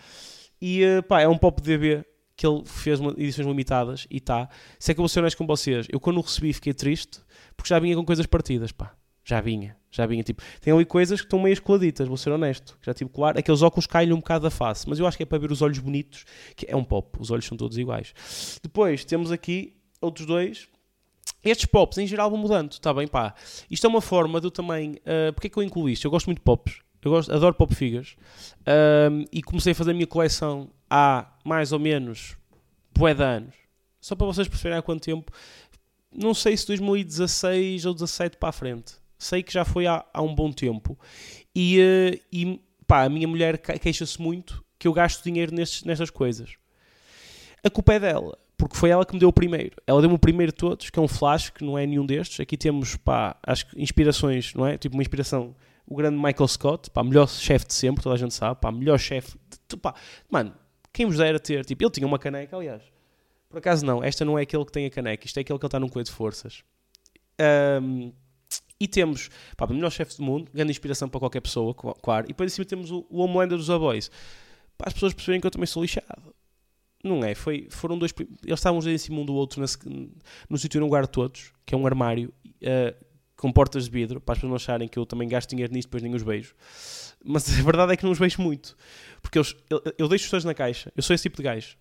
E, 0.61 0.83
uh, 0.83 1.03
pá, 1.03 1.21
é 1.21 1.27
um 1.27 1.37
pop 1.37 1.61
DB 1.61 2.05
que 2.35 2.47
ele 2.47 2.63
fez 2.65 2.99
uma, 2.99 3.11
edições 3.11 3.47
limitadas 3.47 4.07
e 4.09 4.17
está. 4.17 4.49
Se 4.79 4.91
é 4.91 4.93
que 4.93 4.99
eu 4.99 5.03
vou 5.03 5.09
ser 5.09 5.19
honesto 5.19 5.37
com 5.37 5.45
vocês, 5.45 5.87
eu 5.89 5.99
quando 5.99 6.17
o 6.17 6.21
recebi 6.21 6.53
fiquei 6.53 6.73
triste, 6.73 7.19
porque 7.55 7.69
já 7.69 7.79
vinha 7.79 7.95
com 7.95 8.05
coisas 8.05 8.25
partidas, 8.25 8.71
pá. 8.71 8.95
Já 9.25 9.39
vinha, 9.39 9.77
já 9.93 10.05
vinha. 10.07 10.23
Tipo, 10.23 10.41
tem 10.59 10.73
ali 10.73 10.83
coisas 10.83 11.21
que 11.21 11.27
estão 11.27 11.39
meio 11.39 11.61
coladitas, 11.61 12.07
vou 12.07 12.17
ser 12.17 12.31
honesto. 12.31 12.77
Já 12.81 12.93
tive 12.93 13.09
colar. 13.11 13.37
Aqueles 13.37 13.61
óculos 13.61 13.85
caem 13.85 14.11
um 14.11 14.17
bocado 14.17 14.43
da 14.43 14.49
face, 14.49 14.89
mas 14.89 14.99
eu 14.99 15.05
acho 15.05 15.15
que 15.15 15.23
é 15.23 15.25
para 15.25 15.37
ver 15.37 15.51
os 15.51 15.61
olhos 15.61 15.77
bonitos, 15.79 16.25
que 16.55 16.65
é 16.67 16.75
um 16.75 16.83
pop. 16.83 17.15
Os 17.19 17.29
olhos 17.29 17.45
são 17.45 17.55
todos 17.55 17.77
iguais. 17.77 18.13
Depois 18.61 19.05
temos 19.05 19.31
aqui 19.31 19.75
outros 20.01 20.25
dois. 20.25 20.67
Estes 21.43 21.65
pops 21.65 21.97
em 21.97 22.07
geral 22.07 22.29
vão 22.29 22.39
mudando, 22.39 22.71
está 22.71 22.93
bem? 22.93 23.07
Pá, 23.07 23.35
isto 23.69 23.85
é 23.85 23.89
uma 23.89 24.01
forma 24.01 24.41
de 24.41 24.47
eu 24.47 24.51
também. 24.51 24.93
Uh, 24.93 25.35
é 25.41 25.49
que 25.49 25.57
eu 25.57 25.63
incluo 25.63 25.87
isto? 25.87 26.05
Eu 26.05 26.11
gosto 26.11 26.25
muito 26.25 26.39
de 26.39 26.43
pops. 26.43 26.79
Eu 27.03 27.11
gosto, 27.11 27.31
adoro 27.33 27.53
pop 27.53 27.73
figures. 27.75 28.15
E 29.31 29.43
comecei 29.43 29.73
a 29.73 29.75
fazer 29.75 29.91
a 29.91 29.93
minha 29.93 30.07
coleção 30.07 30.69
há 30.89 31.27
mais 31.43 31.71
ou 31.71 31.79
menos 31.79 32.35
bué 32.97 33.13
de 33.13 33.23
anos. 33.23 33.55
Só 33.99 34.15
para 34.15 34.25
vocês 34.25 34.47
perceberem 34.47 34.79
há 34.79 34.81
quanto 34.81 35.03
tempo. 35.03 35.31
Não 36.11 36.33
sei 36.33 36.55
se 36.55 36.65
2016 36.67 37.85
ou 37.85 37.93
17 37.93 38.37
para 38.37 38.49
a 38.49 38.51
frente 38.53 39.02
sei 39.23 39.43
que 39.43 39.53
já 39.53 39.65
foi 39.65 39.87
há, 39.87 40.05
há 40.13 40.21
um 40.21 40.33
bom 40.33 40.51
tempo. 40.51 40.97
E, 41.55 41.79
uh, 41.79 42.19
e 42.31 42.61
pá, 42.85 43.03
a 43.03 43.09
minha 43.09 43.27
mulher 43.27 43.57
queixa-se 43.57 44.21
muito 44.21 44.63
que 44.77 44.87
eu 44.87 44.93
gasto 44.93 45.23
dinheiro 45.23 45.53
nestes, 45.53 45.83
nestas 45.83 46.09
coisas. 46.09 46.55
A 47.63 47.69
culpa 47.69 47.93
é 47.93 47.99
dela, 47.99 48.37
porque 48.57 48.75
foi 48.75 48.89
ela 48.89 49.05
que 49.05 49.13
me 49.13 49.19
deu 49.19 49.29
o 49.29 49.33
primeiro. 49.33 49.75
Ela 49.87 50.01
deu-me 50.01 50.15
o 50.15 50.19
primeiro 50.19 50.51
de 50.51 50.57
todos, 50.57 50.89
que 50.89 50.99
é 50.99 51.01
um 51.01 51.07
flash, 51.07 51.49
que 51.49 51.63
não 51.63 51.77
é 51.77 51.85
nenhum 51.85 52.05
destes. 52.05 52.39
Aqui 52.39 52.57
temos, 52.57 52.95
pá, 52.97 53.37
acho 53.43 53.67
inspirações, 53.77 54.53
não 54.53 54.67
é? 54.67 54.77
Tipo 54.77 54.95
uma 54.95 55.01
inspiração, 55.01 55.55
o 55.87 55.95
grande 55.95 56.17
Michael 56.17 56.47
Scott, 56.47 56.89
pá, 56.89 57.03
melhor 57.03 57.29
chefe 57.29 57.67
de 57.67 57.73
sempre, 57.73 58.03
toda 58.03 58.15
a 58.15 58.17
gente 58.17 58.33
sabe, 58.33 58.59
pá, 58.59 58.71
melhor 58.71 58.99
chefe. 58.99 59.37
Pá, 59.81 59.95
mano, 60.29 60.53
quem 60.91 61.05
vos 61.05 61.17
dera 61.17 61.39
ter, 61.39 61.65
tipo, 61.65 61.83
ele 61.83 61.91
tinha 61.91 62.05
uma 62.05 62.19
caneca, 62.19 62.55
aliás. 62.55 62.83
Por 63.49 63.59
acaso 63.59 63.85
não, 63.85 64.03
esta 64.03 64.25
não 64.25 64.37
é 64.37 64.41
aquele 64.41 64.65
que 64.65 64.71
tem 64.71 64.85
a 64.85 64.89
caneca, 64.89 65.25
isto 65.25 65.37
é 65.37 65.41
aquele 65.41 65.57
que 65.57 65.63
ele 65.65 65.67
está 65.67 65.79
num 65.79 65.87
coelho 65.87 66.05
de 66.05 66.11
forças. 66.11 66.63
Um, 67.81 68.11
e 68.79 68.87
temos, 68.87 69.29
pá, 69.55 69.65
o 69.65 69.73
melhor 69.73 69.91
chefe 69.91 70.17
do 70.17 70.23
mundo, 70.23 70.51
grande 70.53 70.71
inspiração 70.71 71.07
para 71.07 71.19
qualquer 71.19 71.41
pessoa, 71.41 71.73
claro. 71.73 72.25
E 72.25 72.29
depois 72.29 72.51
em 72.51 72.55
cima 72.55 72.65
temos 72.65 72.91
o, 72.91 73.05
o 73.09 73.21
Homelander 73.21 73.57
dos 73.57 73.69
Aboys. 73.69 74.11
Para 74.77 74.89
as 74.89 74.93
pessoas 74.93 75.13
perceberem 75.13 75.39
que 75.39 75.47
eu 75.47 75.51
também 75.51 75.67
sou 75.67 75.81
lixado. 75.81 76.35
Não 77.03 77.23
é? 77.23 77.35
Foi, 77.35 77.67
foram 77.69 77.97
dois. 77.97 78.13
Eles 78.43 78.59
estavam 78.59 78.79
em 78.79 78.97
cima 78.97 79.19
um 79.19 79.25
do 79.25 79.33
outro 79.33 79.63
no 80.49 80.57
sítio 80.57 80.81
onde 80.81 80.89
guardo 80.89 81.07
todos, 81.07 81.51
que 81.65 81.75
é 81.75 81.77
um 81.77 81.85
armário 81.85 82.33
uh, 82.61 83.05
com 83.35 83.51
portas 83.51 83.85
de 83.85 83.91
vidro, 83.91 84.21
para 84.21 84.33
as 84.33 84.37
pessoas 84.39 84.49
não 84.49 84.55
acharem 84.55 84.87
que 84.87 84.97
eu 84.97 85.05
também 85.05 85.27
gasto 85.27 85.49
dinheiro 85.49 85.73
nisto 85.73 85.87
depois 85.87 86.01
nem 86.01 86.13
os 86.15 86.23
beijo. 86.23 86.55
Mas 87.23 87.47
a 87.59 87.61
verdade 87.61 87.93
é 87.93 87.97
que 87.97 88.03
não 88.03 88.11
os 88.11 88.19
beijo 88.19 88.41
muito. 88.41 88.75
Porque 89.21 89.37
eu, 89.37 89.43
eu, 89.97 90.07
deixo 90.07 90.25
pessoas 90.25 90.45
na 90.45 90.53
caixa. 90.53 90.91
Eu 90.95 91.03
sou 91.03 91.13
esse 91.13 91.23
tipo 91.23 91.37
de 91.37 91.43
gajo. 91.43 91.77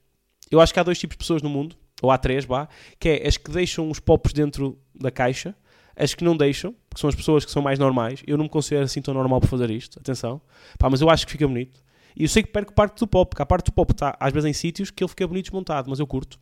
Eu 0.51 0.61
acho 0.61 0.73
que 0.73 0.81
há 0.81 0.83
dois 0.83 0.99
tipos 0.99 1.15
de 1.15 1.19
pessoas 1.19 1.41
no 1.41 1.49
mundo, 1.49 1.77
ou 2.03 2.11
há 2.11 2.19
três, 2.19 2.45
vá, 2.45 2.69
que 2.99 3.09
é 3.09 3.27
as 3.27 3.37
que 3.37 3.51
deixam 3.51 3.91
os 3.91 4.01
pops 4.01 4.33
dentro 4.33 4.79
da 4.95 5.11
caixa 5.11 5.55
as 5.97 6.15
que 6.15 6.25
não 6.25 6.37
deixam, 6.37 6.75
porque 6.89 7.01
são 7.01 7.09
as 7.09 7.15
pessoas 7.15 7.45
que 7.45 7.51
são 7.51 7.63
mais 7.63 7.79
normais. 7.79 8.23
Eu 8.27 8.37
não 8.37 8.45
me 8.45 8.51
considero 8.51 8.85
assim 8.85 9.01
tão 9.01 9.15
normal 9.15 9.41
por 9.41 9.49
fazer 9.49 9.71
isto, 9.71 9.99
atenção. 9.99 10.41
Pá, 10.79 10.89
mas 10.91 11.01
eu 11.01 11.11
acho 11.11 11.27
que 11.27 11.33
fica 11.33 11.47
bonito. 11.47 11.83
E 12.17 12.25
eu 12.25 12.29
sei 12.29 12.43
que 12.43 12.51
perco 12.51 12.73
parte 12.73 12.99
do 12.99 13.07
pop, 13.07 13.31
porque 13.31 13.43
a 13.43 13.47
parte 13.47 13.67
do 13.67 13.73
pop 13.73 13.93
está 13.93 14.17
às 14.21 14.33
vezes 14.33 14.49
em 14.49 14.53
sítios 14.53 14.91
que 14.91 15.03
ele 15.03 15.09
fica 15.09 15.27
bonito 15.27 15.47
desmontado, 15.47 15.89
mas 15.89 15.99
eu 15.99 16.07
curto. 16.07 16.39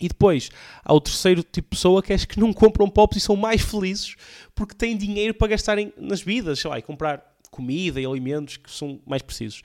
E 0.00 0.08
depois 0.08 0.50
há 0.82 0.94
o 0.94 1.00
terceiro 1.00 1.42
tipo 1.42 1.68
de 1.68 1.76
pessoa 1.76 2.02
que 2.02 2.12
é 2.12 2.16
as 2.16 2.24
que 2.24 2.40
não 2.40 2.52
compram 2.52 2.88
pops 2.88 3.18
e 3.18 3.20
são 3.20 3.36
mais 3.36 3.60
felizes 3.60 4.16
porque 4.54 4.74
têm 4.74 4.96
dinheiro 4.96 5.34
para 5.34 5.48
gastarem 5.48 5.92
nas 5.98 6.22
vidas, 6.22 6.60
sei 6.60 6.70
lá, 6.70 6.78
e 6.78 6.82
comprar 6.82 7.36
comida 7.50 8.00
e 8.00 8.06
alimentos 8.06 8.56
que 8.56 8.70
são 8.70 9.00
mais 9.06 9.22
precisos. 9.22 9.62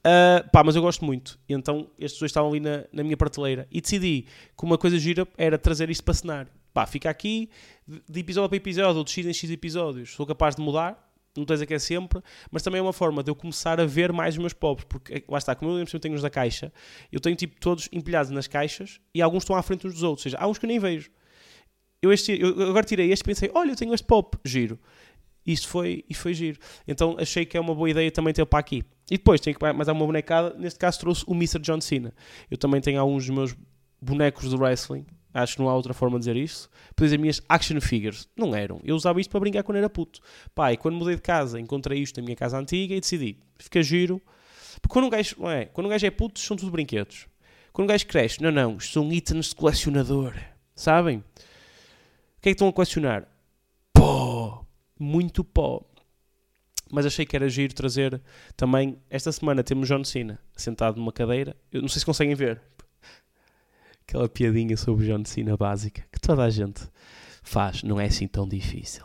Uh, 0.00 0.48
pá, 0.52 0.62
mas 0.62 0.76
eu 0.76 0.82
gosto 0.82 1.04
muito. 1.04 1.38
E 1.48 1.54
então 1.54 1.90
estes 1.98 2.20
dois 2.20 2.30
estavam 2.30 2.50
ali 2.50 2.60
na, 2.60 2.84
na 2.92 3.02
minha 3.02 3.16
prateleira 3.16 3.66
e 3.70 3.80
decidi 3.80 4.26
que 4.56 4.64
uma 4.64 4.76
coisa 4.76 4.98
gira 4.98 5.26
era 5.38 5.58
trazer 5.58 5.88
isto 5.88 6.04
para 6.04 6.14
cenário 6.14 6.50
pá, 6.76 6.84
fica 6.84 7.08
aqui, 7.08 7.48
de 8.06 8.20
episódio 8.20 8.50
para 8.50 8.56
episódio, 8.58 8.98
ou 8.98 9.04
de 9.04 9.10
X 9.10 9.24
em 9.24 9.32
X 9.32 9.50
episódios, 9.50 10.12
sou 10.12 10.26
capaz 10.26 10.56
de 10.56 10.60
mudar, 10.60 11.10
não 11.34 11.44
estou 11.44 11.56
a 11.56 11.64
que 11.64 11.72
é 11.72 11.78
sempre, 11.78 12.20
mas 12.50 12.62
também 12.62 12.80
é 12.80 12.82
uma 12.82 12.92
forma 12.92 13.22
de 13.22 13.30
eu 13.30 13.34
começar 13.34 13.80
a 13.80 13.86
ver 13.86 14.12
mais 14.12 14.34
os 14.34 14.38
meus 14.38 14.52
pobres, 14.52 14.84
porque 14.86 15.14
eh, 15.14 15.24
lá 15.26 15.38
está, 15.38 15.54
como 15.54 15.70
eu 15.70 15.86
sempre 15.86 16.00
tenho 16.00 16.14
os 16.14 16.20
da 16.20 16.28
caixa, 16.28 16.70
eu 17.10 17.18
tenho 17.18 17.34
tipo 17.34 17.58
todos 17.58 17.88
empilhados 17.90 18.30
nas 18.30 18.46
caixas 18.46 19.00
e 19.14 19.22
alguns 19.22 19.44
estão 19.44 19.56
à 19.56 19.62
frente 19.62 19.86
uns 19.86 19.94
dos 19.94 20.02
outros, 20.02 20.26
ou 20.26 20.30
seja, 20.30 20.36
há 20.38 20.46
uns 20.46 20.58
que 20.58 20.66
eu 20.66 20.68
nem 20.68 20.78
vejo. 20.78 21.10
Eu, 22.02 22.12
este, 22.12 22.38
eu 22.38 22.48
agora 22.68 22.84
tirei 22.84 23.10
este 23.10 23.22
e 23.22 23.24
pensei, 23.24 23.50
olha, 23.54 23.70
eu 23.70 23.76
tenho 23.76 23.94
este 23.94 24.06
pop, 24.06 24.36
giro. 24.44 24.78
Isto 25.46 25.68
foi, 25.68 26.04
e 26.10 26.12
foi 26.12 26.34
giro. 26.34 26.58
Então 26.86 27.16
achei 27.18 27.46
que 27.46 27.56
é 27.56 27.60
uma 27.60 27.74
boa 27.74 27.88
ideia 27.88 28.10
também 28.10 28.34
ter 28.34 28.44
para 28.44 28.58
aqui. 28.58 28.84
E 29.10 29.16
depois, 29.16 29.40
tenho 29.40 29.58
que 29.58 29.72
mais 29.72 29.88
uma 29.88 30.04
bonecada, 30.04 30.54
neste 30.58 30.78
caso 30.78 31.00
trouxe 31.00 31.24
o 31.26 31.32
Mr. 31.32 31.58
John 31.58 31.80
Cena. 31.80 32.12
Eu 32.50 32.58
também 32.58 32.82
tenho 32.82 33.00
alguns 33.00 33.24
dos 33.24 33.34
meus 33.34 33.56
bonecos 33.98 34.50
de 34.50 34.56
wrestling 34.56 35.06
Acho 35.36 35.56
que 35.56 35.62
não 35.62 35.68
há 35.68 35.74
outra 35.74 35.92
forma 35.92 36.18
de 36.18 36.20
dizer 36.20 36.36
isso. 36.36 36.70
Depois 36.88 37.12
as 37.12 37.18
minhas 37.18 37.42
action 37.46 37.78
figures 37.78 38.26
não 38.34 38.54
eram. 38.54 38.80
Eu 38.82 38.96
usava 38.96 39.20
isto 39.20 39.30
para 39.30 39.40
brincar 39.40 39.62
quando 39.62 39.76
era 39.76 39.90
puto. 39.90 40.20
Pai, 40.54 40.78
quando 40.78 40.94
mudei 40.94 41.14
de 41.14 41.20
casa, 41.20 41.60
encontrei 41.60 42.00
isto 42.00 42.16
na 42.18 42.24
minha 42.24 42.34
casa 42.36 42.58
antiga 42.58 42.94
e 42.94 43.00
decidi, 43.00 43.38
fica 43.58 43.82
giro. 43.82 44.18
Porque 44.80 44.94
quando 44.94 45.04
um 45.04 45.10
gajo, 45.10 45.36
não 45.38 45.50
é, 45.50 45.66
quando 45.66 45.88
um 45.88 45.90
gajo 45.90 46.06
é 46.06 46.10
puto, 46.10 46.40
são 46.40 46.56
tudo 46.56 46.72
brinquedos. 46.72 47.26
Quando 47.70 47.84
um 47.84 47.88
gajo 47.88 48.06
cresce, 48.06 48.42
não, 48.42 48.50
não, 48.50 48.78
isto 48.78 48.94
são 48.94 49.12
itens 49.12 49.50
de 49.50 49.54
colecionador. 49.54 50.32
Sabem? 50.74 51.18
O 51.18 51.22
que 52.40 52.48
é 52.48 52.50
que 52.50 52.50
estão 52.50 52.68
a 52.68 52.72
colecionar? 52.72 53.28
Pó! 53.92 54.64
Muito 54.98 55.44
pó. 55.44 55.84
Mas 56.90 57.04
achei 57.04 57.26
que 57.26 57.36
era 57.36 57.46
giro 57.46 57.74
trazer 57.74 58.22
também. 58.56 58.98
Esta 59.10 59.30
semana 59.32 59.62
temos 59.62 59.86
John 59.86 60.02
Cena 60.02 60.38
sentado 60.56 60.96
numa 60.96 61.12
cadeira. 61.12 61.54
Eu 61.70 61.82
não 61.82 61.88
sei 61.88 62.00
se 62.00 62.06
conseguem 62.06 62.34
ver, 62.34 62.62
aquela 64.06 64.28
piadinha 64.28 64.76
sobre 64.76 65.06
John 65.06 65.24
Cena 65.24 65.56
básica 65.56 66.04
que 66.12 66.20
toda 66.20 66.44
a 66.44 66.50
gente 66.50 66.82
faz, 67.42 67.82
não 67.82 68.00
é 68.00 68.06
assim 68.06 68.26
tão 68.26 68.46
difícil. 68.46 69.04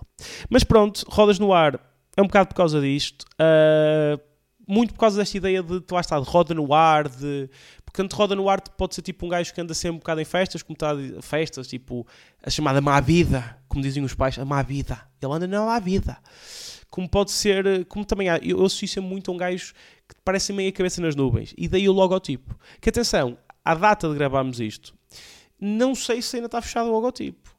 Mas 0.49 0.63
pronto, 0.63 1.05
rodas 1.09 1.39
no 1.39 1.53
ar 1.53 1.79
é 2.15 2.21
um 2.21 2.25
bocado 2.25 2.49
por 2.49 2.55
causa 2.55 2.81
disto. 2.81 3.25
Uh, 3.33 4.19
muito 4.67 4.93
por 4.93 4.99
causa 4.99 5.17
desta 5.17 5.37
ideia 5.37 5.61
de, 5.61 5.83
lá 5.91 5.99
está, 5.99 6.19
de 6.19 6.25
roda 6.25 6.53
no 6.53 6.73
ar, 6.73 7.09
de... 7.09 7.49
Porque 7.83 8.01
quando 8.01 8.13
roda 8.13 8.35
no 8.35 8.47
ar 8.47 8.61
pode 8.61 8.95
ser 8.95 9.01
tipo 9.01 9.25
um 9.25 9.29
gajo 9.29 9.53
que 9.53 9.59
anda 9.59 9.73
sempre 9.73 9.95
um 9.95 9.99
bocado 9.99 10.21
em 10.21 10.25
festas, 10.25 10.63
como 10.63 10.75
está 10.75 10.95
festas, 11.21 11.67
tipo 11.67 12.07
a 12.41 12.49
chamada 12.49 12.79
má 12.79 12.99
vida, 13.01 13.57
como 13.67 13.83
dizem 13.83 14.03
os 14.03 14.13
pais, 14.13 14.39
a 14.39 14.45
má 14.45 14.61
vida. 14.61 15.01
Ele 15.21 15.33
anda 15.33 15.47
na 15.47 15.65
má 15.65 15.79
vida. 15.79 16.17
Como 16.89 17.09
pode 17.09 17.31
ser, 17.31 17.85
como 17.85 18.05
também 18.05 18.29
há, 18.29 18.37
eu 18.37 18.63
associo 18.63 19.01
muito 19.01 19.31
a 19.31 19.33
um 19.33 19.37
gajo 19.37 19.73
que 20.07 20.15
parece 20.23 20.53
meio 20.53 20.69
a 20.69 20.73
cabeça 20.73 21.01
nas 21.01 21.15
nuvens. 21.15 21.53
E 21.57 21.67
daí 21.67 21.87
o 21.89 21.93
logotipo. 21.93 22.57
Que 22.79 22.89
atenção, 22.89 23.37
à 23.63 23.75
data 23.75 24.09
de 24.09 24.15
gravarmos 24.15 24.59
isto, 24.59 24.93
não 25.59 25.93
sei 25.93 26.21
se 26.21 26.35
ainda 26.35 26.47
está 26.47 26.61
fechado 26.61 26.89
o 26.89 26.93
logotipo. 26.93 27.51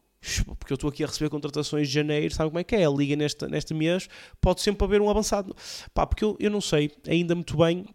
Porque 0.58 0.72
eu 0.72 0.76
estou 0.76 0.88
aqui 0.88 1.02
a 1.02 1.06
receber 1.06 1.30
contratações 1.30 1.88
de 1.88 1.94
janeiro, 1.94 2.32
sabe 2.32 2.50
como 2.50 2.58
é 2.60 2.64
que 2.64 2.76
é? 2.76 2.84
A 2.86 2.90
liga 2.90 3.16
neste, 3.16 3.44
neste 3.46 3.74
mês 3.74 4.08
pode 4.40 4.60
sempre 4.60 4.84
haver 4.84 5.00
um 5.00 5.10
avançado. 5.10 5.54
Pá, 5.92 6.06
porque 6.06 6.24
eu, 6.24 6.36
eu 6.38 6.50
não 6.50 6.60
sei 6.60 6.92
ainda 7.08 7.34
muito 7.34 7.56
bem 7.56 7.86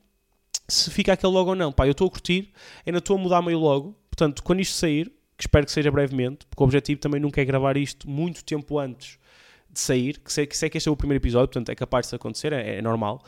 se 0.68 0.92
fica 0.92 1.14
aquele 1.14 1.32
logo 1.32 1.52
ou 1.52 1.56
não. 1.56 1.72
Pá, 1.72 1.88
eu 1.88 1.92
estou 1.92 2.08
a 2.08 2.12
curtir, 2.12 2.52
ainda 2.86 3.00
estou 3.00 3.18
a 3.18 3.20
mudar 3.20 3.42
meio 3.42 3.60
logo. 3.60 3.96
Portanto, 4.10 4.44
quando 4.44 4.60
isto 4.60 4.76
sair, 4.76 5.10
que 5.38 5.44
espero 5.44 5.66
que 5.66 5.72
seja 5.72 5.90
brevemente, 5.90 6.46
porque 6.48 6.62
o 6.62 6.66
objetivo 6.66 7.00
também 7.00 7.22
nunca 7.22 7.42
é 7.42 7.46
gravar 7.46 7.78
isto 7.78 8.10
muito 8.10 8.44
tempo 8.44 8.78
antes 8.78 9.18
de 9.78 9.82
sair, 9.84 10.20
que 10.20 10.34
sei, 10.34 10.48
que 10.48 10.58
sei 10.58 10.70
que 10.70 10.78
este 10.78 10.90
é 10.90 10.92
o 10.92 10.98
primeiro 10.98 11.22
episódio, 11.22 11.48
portanto 11.48 11.70
é 11.70 11.76
capaz 11.76 12.10
de 12.10 12.16
acontecer, 12.16 12.52
é, 12.52 12.78
é 12.78 12.82
normal, 12.82 13.24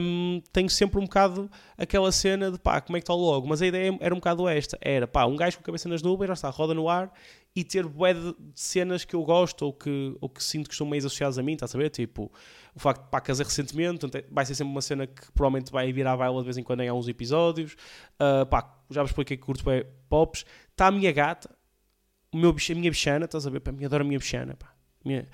um, 0.00 0.42
tenho 0.52 0.68
sempre 0.68 0.98
um 0.98 1.04
bocado 1.04 1.48
aquela 1.78 2.10
cena 2.10 2.50
de 2.50 2.58
pá, 2.58 2.80
como 2.80 2.96
é 2.96 3.00
que 3.00 3.04
está 3.04 3.14
logo? 3.14 3.46
Mas 3.46 3.62
a 3.62 3.66
ideia 3.66 3.96
era 4.00 4.12
um 4.12 4.18
bocado 4.18 4.48
esta: 4.48 4.76
era 4.80 5.06
pá, 5.06 5.24
um 5.26 5.36
gajo 5.36 5.56
com 5.58 5.62
a 5.62 5.66
cabeça 5.66 5.88
nas 5.88 6.02
nuvens, 6.02 6.26
já 6.26 6.34
está, 6.34 6.50
roda 6.50 6.74
no 6.74 6.88
ar 6.88 7.12
e 7.54 7.62
ter 7.62 7.86
bué 7.86 8.12
de 8.14 8.34
cenas 8.52 9.04
que 9.04 9.14
eu 9.14 9.22
gosto 9.22 9.66
ou 9.66 9.72
que, 9.72 10.16
ou 10.20 10.28
que 10.28 10.42
sinto 10.42 10.66
que 10.66 10.74
estão 10.74 10.86
meio 10.88 10.98
associadas 10.98 11.38
a 11.38 11.42
mim, 11.42 11.52
está 11.52 11.66
a 11.66 11.68
saber? 11.68 11.88
Tipo, 11.88 12.32
o 12.74 12.80
facto 12.80 13.04
de 13.04 13.10
pá, 13.10 13.20
casar 13.20 13.44
recentemente, 13.44 14.04
é, 14.12 14.24
vai 14.28 14.44
ser 14.44 14.56
sempre 14.56 14.72
uma 14.72 14.82
cena 14.82 15.06
que 15.06 15.30
provavelmente 15.32 15.70
vai 15.70 15.92
vir 15.92 16.04
à 16.04 16.16
baila 16.16 16.40
de 16.40 16.44
vez 16.44 16.58
em 16.58 16.64
quando 16.64 16.80
em 16.80 16.88
alguns 16.88 17.06
episódios. 17.06 17.76
Uh, 18.14 18.44
pá, 18.46 18.76
já 18.90 19.02
vos 19.02 19.12
expliquei 19.12 19.36
que 19.36 19.44
curto 19.44 19.64
bem 19.64 19.84
pops. 20.08 20.44
Está 20.72 20.88
a 20.88 20.90
minha 20.90 21.12
gata, 21.12 21.48
o 22.32 22.36
meu, 22.36 22.50
a 22.50 22.74
minha 22.74 22.90
bichana, 22.90 23.26
estás 23.26 23.46
a 23.46 23.50
ver? 23.50 23.60
Pá, 23.60 23.70
adoro 23.70 24.02
a 24.02 24.06
minha 24.06 24.18
bichana, 24.18 24.56
pá. 24.56 24.73
Minha, 25.04 25.28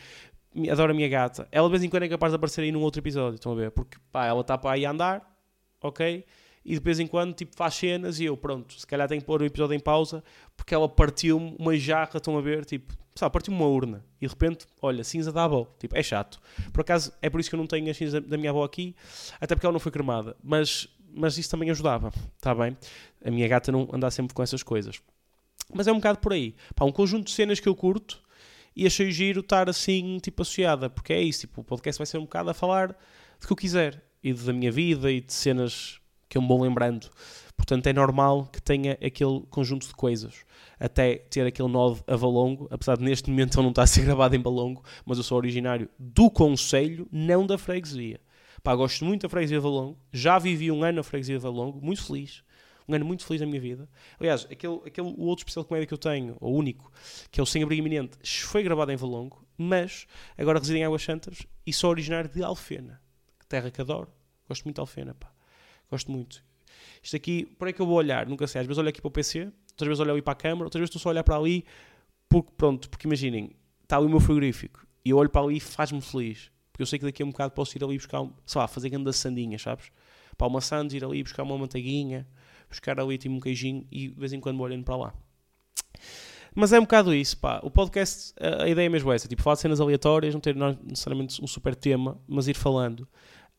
adoro 0.71 0.93
a 0.93 0.95
minha 0.95 1.09
gata. 1.09 1.49
Ela 1.53 1.69
de 1.69 1.71
vez 1.71 1.83
em 1.85 1.89
quando 1.89 2.05
é 2.05 2.09
capaz 2.09 2.33
de 2.33 2.37
aparecer 2.37 2.63
aí 2.63 2.73
num 2.73 2.81
outro 2.81 3.01
episódio, 3.01 3.37
estão 3.37 3.53
a 3.53 3.55
ver? 3.55 3.71
Porque 3.71 3.99
pá, 4.11 4.27
ela 4.27 4.41
está 4.41 4.59
para 4.59 4.73
aí 4.73 4.85
a 4.85 4.91
andar, 4.91 5.39
ok? 5.81 6.25
E 6.65 6.75
de 6.75 6.81
vez 6.81 7.01
em 7.01 7.07
quando 7.07 7.35
tipo, 7.35 7.57
faz 7.57 7.75
cenas 7.75 8.21
e 8.21 8.25
eu, 8.25 8.37
pronto, 8.37 8.79
se 8.79 8.87
calhar 8.87 9.09
tenho 9.09 9.21
que 9.21 9.27
pôr 9.27 9.41
o 9.41 9.45
episódio 9.45 9.75
em 9.75 9.81
pausa 9.81 10.23
porque 10.57 10.75
ela 10.75 10.89
partiu-me 10.89 11.57
uma 11.59 11.77
jarra, 11.77 12.17
estão 12.17 12.37
a 12.37 12.41
ver? 12.41 12.65
Tipo, 12.65 12.93
sabe, 13.15 13.33
partiu-me 13.33 13.59
uma 13.59 13.69
urna 13.69 14.05
e 14.21 14.27
de 14.27 14.33
repente, 14.33 14.67
olha, 14.83 15.03
cinza 15.03 15.33
da 15.33 15.45
avó. 15.45 15.67
Tipo, 15.79 15.97
é 15.97 16.03
chato. 16.03 16.41
Por 16.73 16.83
acaso, 16.83 17.13
é 17.23 17.31
por 17.31 17.41
isso 17.41 17.49
que 17.49 17.55
eu 17.55 17.59
não 17.59 17.67
tenho 17.67 17.91
a 17.91 17.95
cinza 17.95 18.21
da 18.21 18.37
minha 18.37 18.51
avó 18.51 18.65
aqui, 18.65 18.95
até 19.41 19.55
porque 19.55 19.67
ela 19.67 19.73
não 19.73 19.81
foi 19.81 19.93
cremada. 19.93 20.37
Mas, 20.43 20.89
mas 21.15 21.39
isso 21.39 21.51
também 21.51 21.71
ajudava, 21.71 22.13
está 22.37 22.55
bem? 22.55 22.77
A 23.25 23.31
minha 23.31 23.49
gata 23.49 23.73
não 23.73 23.89
andar 23.93 24.11
sempre 24.11 24.35
com 24.35 24.43
essas 24.43 24.63
coisas. 24.63 25.01
Mas 25.73 25.87
é 25.87 25.93
um 25.93 25.97
bocado 25.97 26.19
por 26.19 26.33
aí. 26.33 26.55
Pá, 26.75 26.85
um 26.85 26.93
conjunto 26.93 27.27
de 27.27 27.31
cenas 27.31 27.61
que 27.61 27.69
eu 27.69 27.75
curto 27.75 28.21
e 28.75 28.87
achei 28.87 29.11
giro 29.11 29.41
estar 29.41 29.69
assim, 29.69 30.19
tipo, 30.19 30.43
associada, 30.43 30.89
porque 30.89 31.13
é 31.13 31.21
isso, 31.21 31.41
tipo, 31.41 31.61
o 31.61 31.65
podcast 31.65 31.99
vai 31.99 32.07
ser 32.07 32.19
um 32.19 32.23
bocado 32.23 32.51
a 32.51 32.55
falar 32.55 32.97
de 33.39 33.47
que 33.47 33.53
eu 33.53 33.57
quiser, 33.57 34.03
e 34.23 34.33
da 34.33 34.53
minha 34.53 34.71
vida, 34.71 35.11
e 35.11 35.21
de 35.21 35.33
cenas 35.33 36.01
que 36.29 36.39
eu 36.39 36.43
me 36.43 36.49
vou 36.49 36.63
lembrando. 36.63 37.11
Portanto, 37.57 37.87
é 37.89 37.93
normal 37.93 38.47
que 38.47 38.63
tenha 38.63 38.93
aquele 39.05 39.43
conjunto 39.51 39.87
de 39.87 39.95
coisas, 39.95 40.47
até 40.79 41.17
ter 41.17 41.47
aquele 41.47 41.69
nó 41.69 41.97
a 42.07 42.17
Valongo, 42.17 42.67
apesar 42.71 42.97
de 42.97 43.05
neste 43.05 43.29
momento 43.29 43.59
ele 43.59 43.65
não 43.65 43.71
estar 43.71 43.83
a 43.83 43.87
ser 43.87 44.05
gravado 44.05 44.35
em 44.35 44.41
Balongo, 44.41 44.83
mas 45.05 45.19
eu 45.19 45.25
sou 45.25 45.37
originário 45.37 45.89
do 45.99 46.31
Conselho, 46.31 47.07
não 47.13 47.47
da 47.47 47.59
freguesia. 47.59 48.21
Pá, 48.63 48.75
gosto 48.75 49.05
muito 49.05 49.23
da 49.23 49.29
freguesia 49.29 49.59
de 49.59 49.63
Valongo, 49.63 49.99
já 50.13 50.39
vivi 50.39 50.71
um 50.71 50.83
ano 50.83 50.97
na 50.97 51.03
freguesia 51.03 51.37
de 51.37 51.43
Valongo, 51.43 51.85
muito 51.85 52.03
feliz, 52.03 52.43
um 52.91 52.95
ano 52.95 53.05
muito 53.05 53.25
feliz 53.25 53.41
na 53.41 53.47
minha 53.47 53.61
vida. 53.61 53.89
Aliás, 54.19 54.47
aquele, 54.51 54.81
aquele 54.87 55.09
o 55.09 55.23
outro 55.23 55.43
especial 55.43 55.63
de 55.63 55.69
comédia 55.69 55.87
que 55.87 55.95
eu 55.95 55.99
tenho, 55.99 56.37
o 56.41 56.51
único, 56.51 56.91
que 57.31 57.41
é 57.41 57.43
o 57.43 57.47
Sem 57.47 57.63
Abrigo 57.63 57.81
Iminente, 57.81 58.19
foi 58.45 58.63
gravado 58.63 58.91
em 58.93 58.97
Valongo, 58.97 59.45
mas 59.57 60.07
agora 60.37 60.59
reside 60.59 60.79
em 60.79 60.85
Águas 60.85 61.03
Santas 61.03 61.47
e 61.67 61.73
sou 61.73 61.91
originário 61.91 62.31
de 62.31 62.43
Alfena, 62.43 63.01
terra 63.49 63.71
que 63.71 63.81
adoro. 63.81 64.09
Gosto 64.49 64.65
muito 64.65 64.77
de 64.77 64.81
Alfena, 64.81 65.15
pá. 65.15 65.31
Gosto 65.91 66.11
muito. 66.11 66.43
Isto 67.03 67.17
aqui, 67.17 67.45
por 67.45 67.69
aí 67.69 67.73
que 67.73 67.81
eu 67.81 67.87
vou 67.87 67.97
olhar? 67.97 68.27
Nunca 68.27 68.47
sei. 68.47 68.61
Às 68.61 68.67
vezes 68.67 68.79
olho 68.79 68.89
aqui 68.89 69.01
para 69.01 69.09
o 69.09 69.11
PC, 69.11 69.51
outras 69.73 69.89
vezes 69.89 70.01
olho 70.01 70.13
ali 70.13 70.23
para 70.23 70.33
a 70.33 70.37
câmera, 70.37 70.65
outras 70.65 70.81
vezes 70.81 70.91
estou 70.91 71.01
só 71.01 71.09
a 71.09 71.13
olhar 71.13 71.25
para 71.25 71.37
ali, 71.37 71.65
porque, 72.29 72.51
pronto, 72.57 72.89
porque 72.89 73.07
imaginem, 73.07 73.51
está 73.83 73.97
ali 73.97 74.07
o 74.07 74.11
meu 74.11 74.21
frigorífico 74.21 74.87
e 75.05 75.11
eu 75.11 75.17
olho 75.17 75.31
para 75.31 75.43
ali 75.43 75.57
e 75.57 75.61
faz-me 75.61 76.01
feliz. 76.01 76.51
Porque 76.73 76.83
eu 76.83 76.87
sei 76.87 76.99
que 76.99 77.05
daqui 77.05 77.23
a 77.23 77.27
um 77.27 77.31
bocado 77.31 77.53
posso 77.53 77.77
ir 77.77 77.85
ali 77.85 77.97
buscar, 77.97 78.25
sei 78.47 78.61
lá, 78.61 78.69
fazer 78.69 78.89
grande 78.89 79.13
sandinhas, 79.13 79.63
sabes? 79.63 79.91
Para 80.37 80.47
uma 80.47 80.61
sandes, 80.61 80.95
ir 80.95 81.05
ali 81.05 81.23
buscar 81.23 81.43
uma 81.43 81.59
manteiguinha, 81.59 82.27
buscar 82.71 82.99
ali 82.99 83.19
tipo 83.19 83.35
um 83.35 83.41
queijinho 83.41 83.87
e 83.91 84.09
de 84.09 84.19
vez 84.19 84.33
em 84.33 84.41
quando 84.41 84.61
olhando 84.61 84.85
para 84.85 84.97
lá. 84.97 85.15
Mas 86.55 86.73
é 86.73 86.79
um 86.79 86.83
bocado 86.83 87.15
isso, 87.15 87.37
pá. 87.39 87.61
O 87.63 87.71
podcast, 87.71 88.35
a 88.41 88.69
ideia 88.69 88.87
é 88.87 88.89
mesmo 88.89 89.13
essa, 89.13 89.29
tipo, 89.29 89.43
falar 89.43 89.55
de 89.55 89.63
cenas 89.63 89.81
aleatórias, 89.81 90.35
não 90.35 90.41
ter 90.41 90.57
necessariamente 90.57 91.43
um 91.43 91.47
super 91.47 91.75
tema, 91.75 92.21
mas 92.27 92.49
ir 92.49 92.55
falando. 92.55 93.01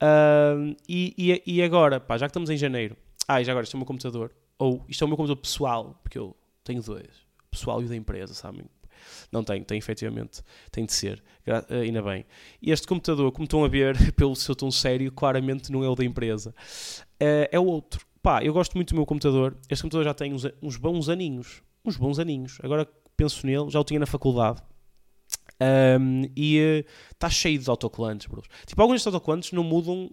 Uh, 0.01 0.75
e, 0.89 1.13
e, 1.17 1.57
e, 1.57 1.63
agora, 1.63 1.99
pá, 1.99 2.17
já 2.17 2.25
que 2.25 2.31
estamos 2.31 2.49
em 2.49 2.57
janeiro, 2.57 2.97
ah, 3.27 3.41
já 3.43 3.51
agora, 3.51 3.63
isto 3.63 3.75
é 3.75 3.77
o 3.77 3.79
meu 3.79 3.85
computador, 3.85 4.33
ou 4.57 4.83
isto 4.89 5.03
é 5.03 5.05
o 5.05 5.07
meu 5.07 5.15
computador 5.15 5.41
pessoal, 5.41 5.99
porque 6.01 6.17
eu 6.17 6.35
tenho 6.63 6.81
dois, 6.81 7.07
pessoal 7.49 7.81
e 7.81 7.85
o 7.85 7.87
da 7.87 7.95
empresa, 7.95 8.33
sabem? 8.33 8.65
Não 9.31 9.43
tenho, 9.43 9.63
tem 9.63 9.77
efetivamente, 9.77 10.41
tem 10.71 10.85
de 10.85 10.93
ser, 10.93 11.23
ainda 11.69 12.01
bem. 12.01 12.25
E 12.61 12.71
este 12.71 12.87
computador, 12.87 13.31
como 13.31 13.45
estão 13.45 13.63
a 13.63 13.67
ver, 13.67 13.95
pelo 14.13 14.35
seu 14.35 14.55
tom 14.55 14.71
sério, 14.71 15.11
claramente 15.11 15.71
não 15.71 15.83
é 15.83 15.87
o 15.87 15.95
da 15.95 16.03
empresa, 16.03 16.49
uh, 16.49 17.47
é 17.51 17.59
o 17.59 17.65
outro. 17.65 18.05
Pá, 18.21 18.43
eu 18.43 18.53
gosto 18.53 18.75
muito 18.75 18.89
do 18.89 18.95
meu 18.95 19.05
computador. 19.05 19.57
Este 19.69 19.81
computador 19.81 20.05
já 20.05 20.13
tem 20.13 20.33
uns, 20.33 20.43
uns 20.61 20.77
bons 20.77 21.09
aninhos. 21.09 21.63
Uns 21.83 21.97
bons 21.97 22.19
aninhos. 22.19 22.59
Agora 22.61 22.87
penso 23.17 23.45
nele, 23.45 23.69
já 23.69 23.79
o 23.79 23.83
tinha 23.83 23.99
na 23.99 24.05
faculdade. 24.05 24.61
Um, 25.99 26.23
e 26.35 26.85
está 27.11 27.27
uh, 27.27 27.31
cheio 27.31 27.57
de 27.57 27.69
autocolantes, 27.69 28.27
bros. 28.27 28.45
Tipo, 28.65 28.81
alguns 28.81 28.95
destes 28.95 29.07
autocolantes 29.07 29.51
não 29.51 29.63
mudam 29.63 30.11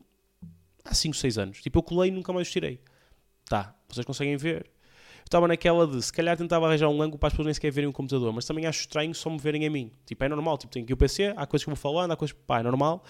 há 0.85 0.95
5, 0.95 1.17
6 1.17 1.38
anos. 1.38 1.62
Tipo, 1.62 1.79
eu 1.79 1.83
colei 1.83 2.11
e 2.11 2.12
nunca 2.12 2.33
mais 2.33 2.47
os 2.47 2.53
tirei. 2.53 2.81
Tá, 3.45 3.75
vocês 3.88 4.07
conseguem 4.07 4.37
ver. 4.37 4.71
Estava 5.25 5.47
naquela 5.47 5.87
de, 5.87 6.03
se 6.03 6.12
calhar 6.12 6.35
tentava 6.37 6.67
arranjar 6.67 6.88
um 6.88 7.03
ângulo 7.03 7.19
para 7.19 7.27
as 7.27 7.33
pessoas 7.35 7.47
nem 7.47 7.55
sequer 7.55 7.71
verem 7.71 7.91
o 7.91 7.93
computador, 7.93 8.33
mas 8.33 8.47
também 8.47 8.65
acho 8.65 8.81
estranho 8.81 9.15
só 9.15 9.29
me 9.29 9.38
verem 9.38 9.67
a 9.67 9.71
mim. 9.71 9.93
Tipo, 10.07 10.25
é 10.25 10.29
normal. 10.29 10.57
Tipo, 10.57 10.73
tenho 10.73 10.85
aqui 10.85 10.95
o 10.95 10.97
PC, 10.97 11.35
há 11.37 11.47
coisas 11.47 11.65
que 11.65 11.71
vou 11.71 11.77
falando, 11.77 12.12
há 12.12 12.17
coisas 12.17 12.35
que, 12.35 12.43
pá, 12.43 12.61
é 12.61 12.62
normal. 12.62 13.05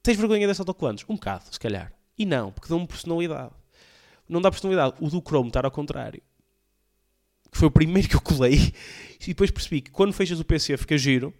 Tens 0.00 0.16
vergonha 0.16 0.46
desses 0.46 0.60
autocolantes? 0.60 1.04
Um 1.08 1.14
bocado, 1.14 1.44
se 1.50 1.58
calhar. 1.58 1.92
E 2.16 2.24
não, 2.24 2.52
porque 2.52 2.68
dão-me 2.68 2.86
personalidade 2.86 3.59
não 4.30 4.40
dá 4.40 4.50
personalidade. 4.50 4.94
O 5.00 5.08
do 5.08 5.20
Chrome 5.20 5.48
estar 5.48 5.64
ao 5.64 5.70
contrário. 5.70 6.22
Que 7.50 7.58
foi 7.58 7.68
o 7.68 7.70
primeiro 7.70 8.08
que 8.08 8.16
eu 8.16 8.20
colei. 8.20 8.72
E 9.20 9.26
depois 9.26 9.50
percebi 9.50 9.82
que 9.82 9.90
quando 9.90 10.14
fechas 10.14 10.40
o 10.40 10.44
PC 10.44 10.76
fica 10.78 10.96
giro. 10.96 11.34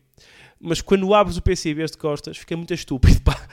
Mas 0.61 0.83
quando 0.83 1.15
abres 1.15 1.39
o 1.39 1.43
PC 1.43 1.71
e 1.71 1.75
vês 1.75 1.93
de 1.93 1.97
costas, 1.97 2.37
fica 2.37 2.55
muito 2.55 2.75
estúpido, 2.75 3.23
pá. 3.23 3.49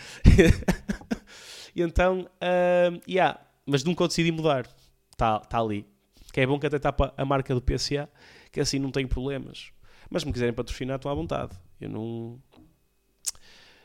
e 1.74 1.82
então, 1.82 2.22
uh, 2.22 3.02
yeah. 3.08 3.40
Mas 3.66 3.86
nunca 3.86 4.06
decidi 4.06 4.30
mudar. 4.30 4.68
Está 5.12 5.40
tá 5.40 5.60
ali. 5.60 5.86
Que 6.34 6.42
é 6.42 6.46
bom 6.46 6.60
que 6.60 6.68
até 6.68 6.76
está 6.76 6.94
a 7.16 7.24
marca 7.24 7.56
do 7.56 7.62
PCA, 7.62 8.10
que 8.52 8.60
assim 8.60 8.80
não 8.80 8.92
tenho 8.92 9.08
problemas. 9.08 9.72
Mas 10.10 10.24
se 10.24 10.28
me 10.28 10.34
quiserem 10.34 10.54
patrocinar, 10.54 10.98
estão 10.98 11.10
à 11.10 11.16
vontade. 11.16 11.56
Eu 11.80 11.90
não. 11.90 12.42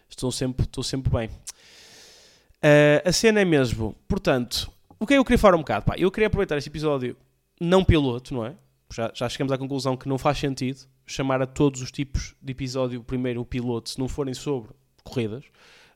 Estou 0.08 0.32
sempre, 0.32 0.66
estou 0.66 0.82
sempre 0.82 1.12
bem. 1.12 1.28
Uh, 1.28 3.06
a 3.08 3.12
cena 3.12 3.40
é 3.40 3.44
mesmo. 3.44 3.94
Portanto, 4.08 4.72
o 5.02 5.06
que 5.06 5.14
é 5.14 5.18
eu 5.18 5.24
queria 5.24 5.38
falar 5.38 5.56
um 5.56 5.60
bocado? 5.60 5.84
Pá, 5.84 5.96
eu 5.98 6.12
queria 6.12 6.28
aproveitar 6.28 6.56
este 6.56 6.70
episódio 6.70 7.16
não 7.60 7.84
piloto, 7.84 8.32
não 8.32 8.46
é? 8.46 8.54
Já, 8.92 9.10
já 9.12 9.28
chegamos 9.28 9.52
à 9.52 9.58
conclusão 9.58 9.96
que 9.96 10.08
não 10.08 10.16
faz 10.16 10.38
sentido 10.38 10.86
chamar 11.04 11.42
a 11.42 11.46
todos 11.46 11.82
os 11.82 11.90
tipos 11.90 12.36
de 12.40 12.52
episódio 12.52 13.02
primeiro 13.02 13.40
o 13.40 13.44
piloto 13.44 13.90
se 13.90 13.98
não 13.98 14.06
forem 14.06 14.32
sobre 14.32 14.70
corridas 15.02 15.44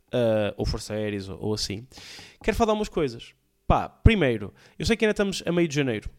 uh, 0.08 0.52
ou 0.56 0.66
força 0.66 0.94
aéreas 0.94 1.28
ou, 1.28 1.38
ou, 1.40 1.54
assim. 1.54 1.86
Quero 2.42 2.56
falar 2.56 2.72
umas 2.72 2.88
coisas. 2.88 3.32
Pá, 3.64 3.88
primeiro, 3.88 4.52
eu 4.76 4.84
sei 4.84 4.96
que 4.96 5.04
ainda 5.04 5.12
estamos 5.12 5.40
a 5.46 5.52
meio 5.52 5.68
de 5.68 5.74
janeiro, 5.76 6.10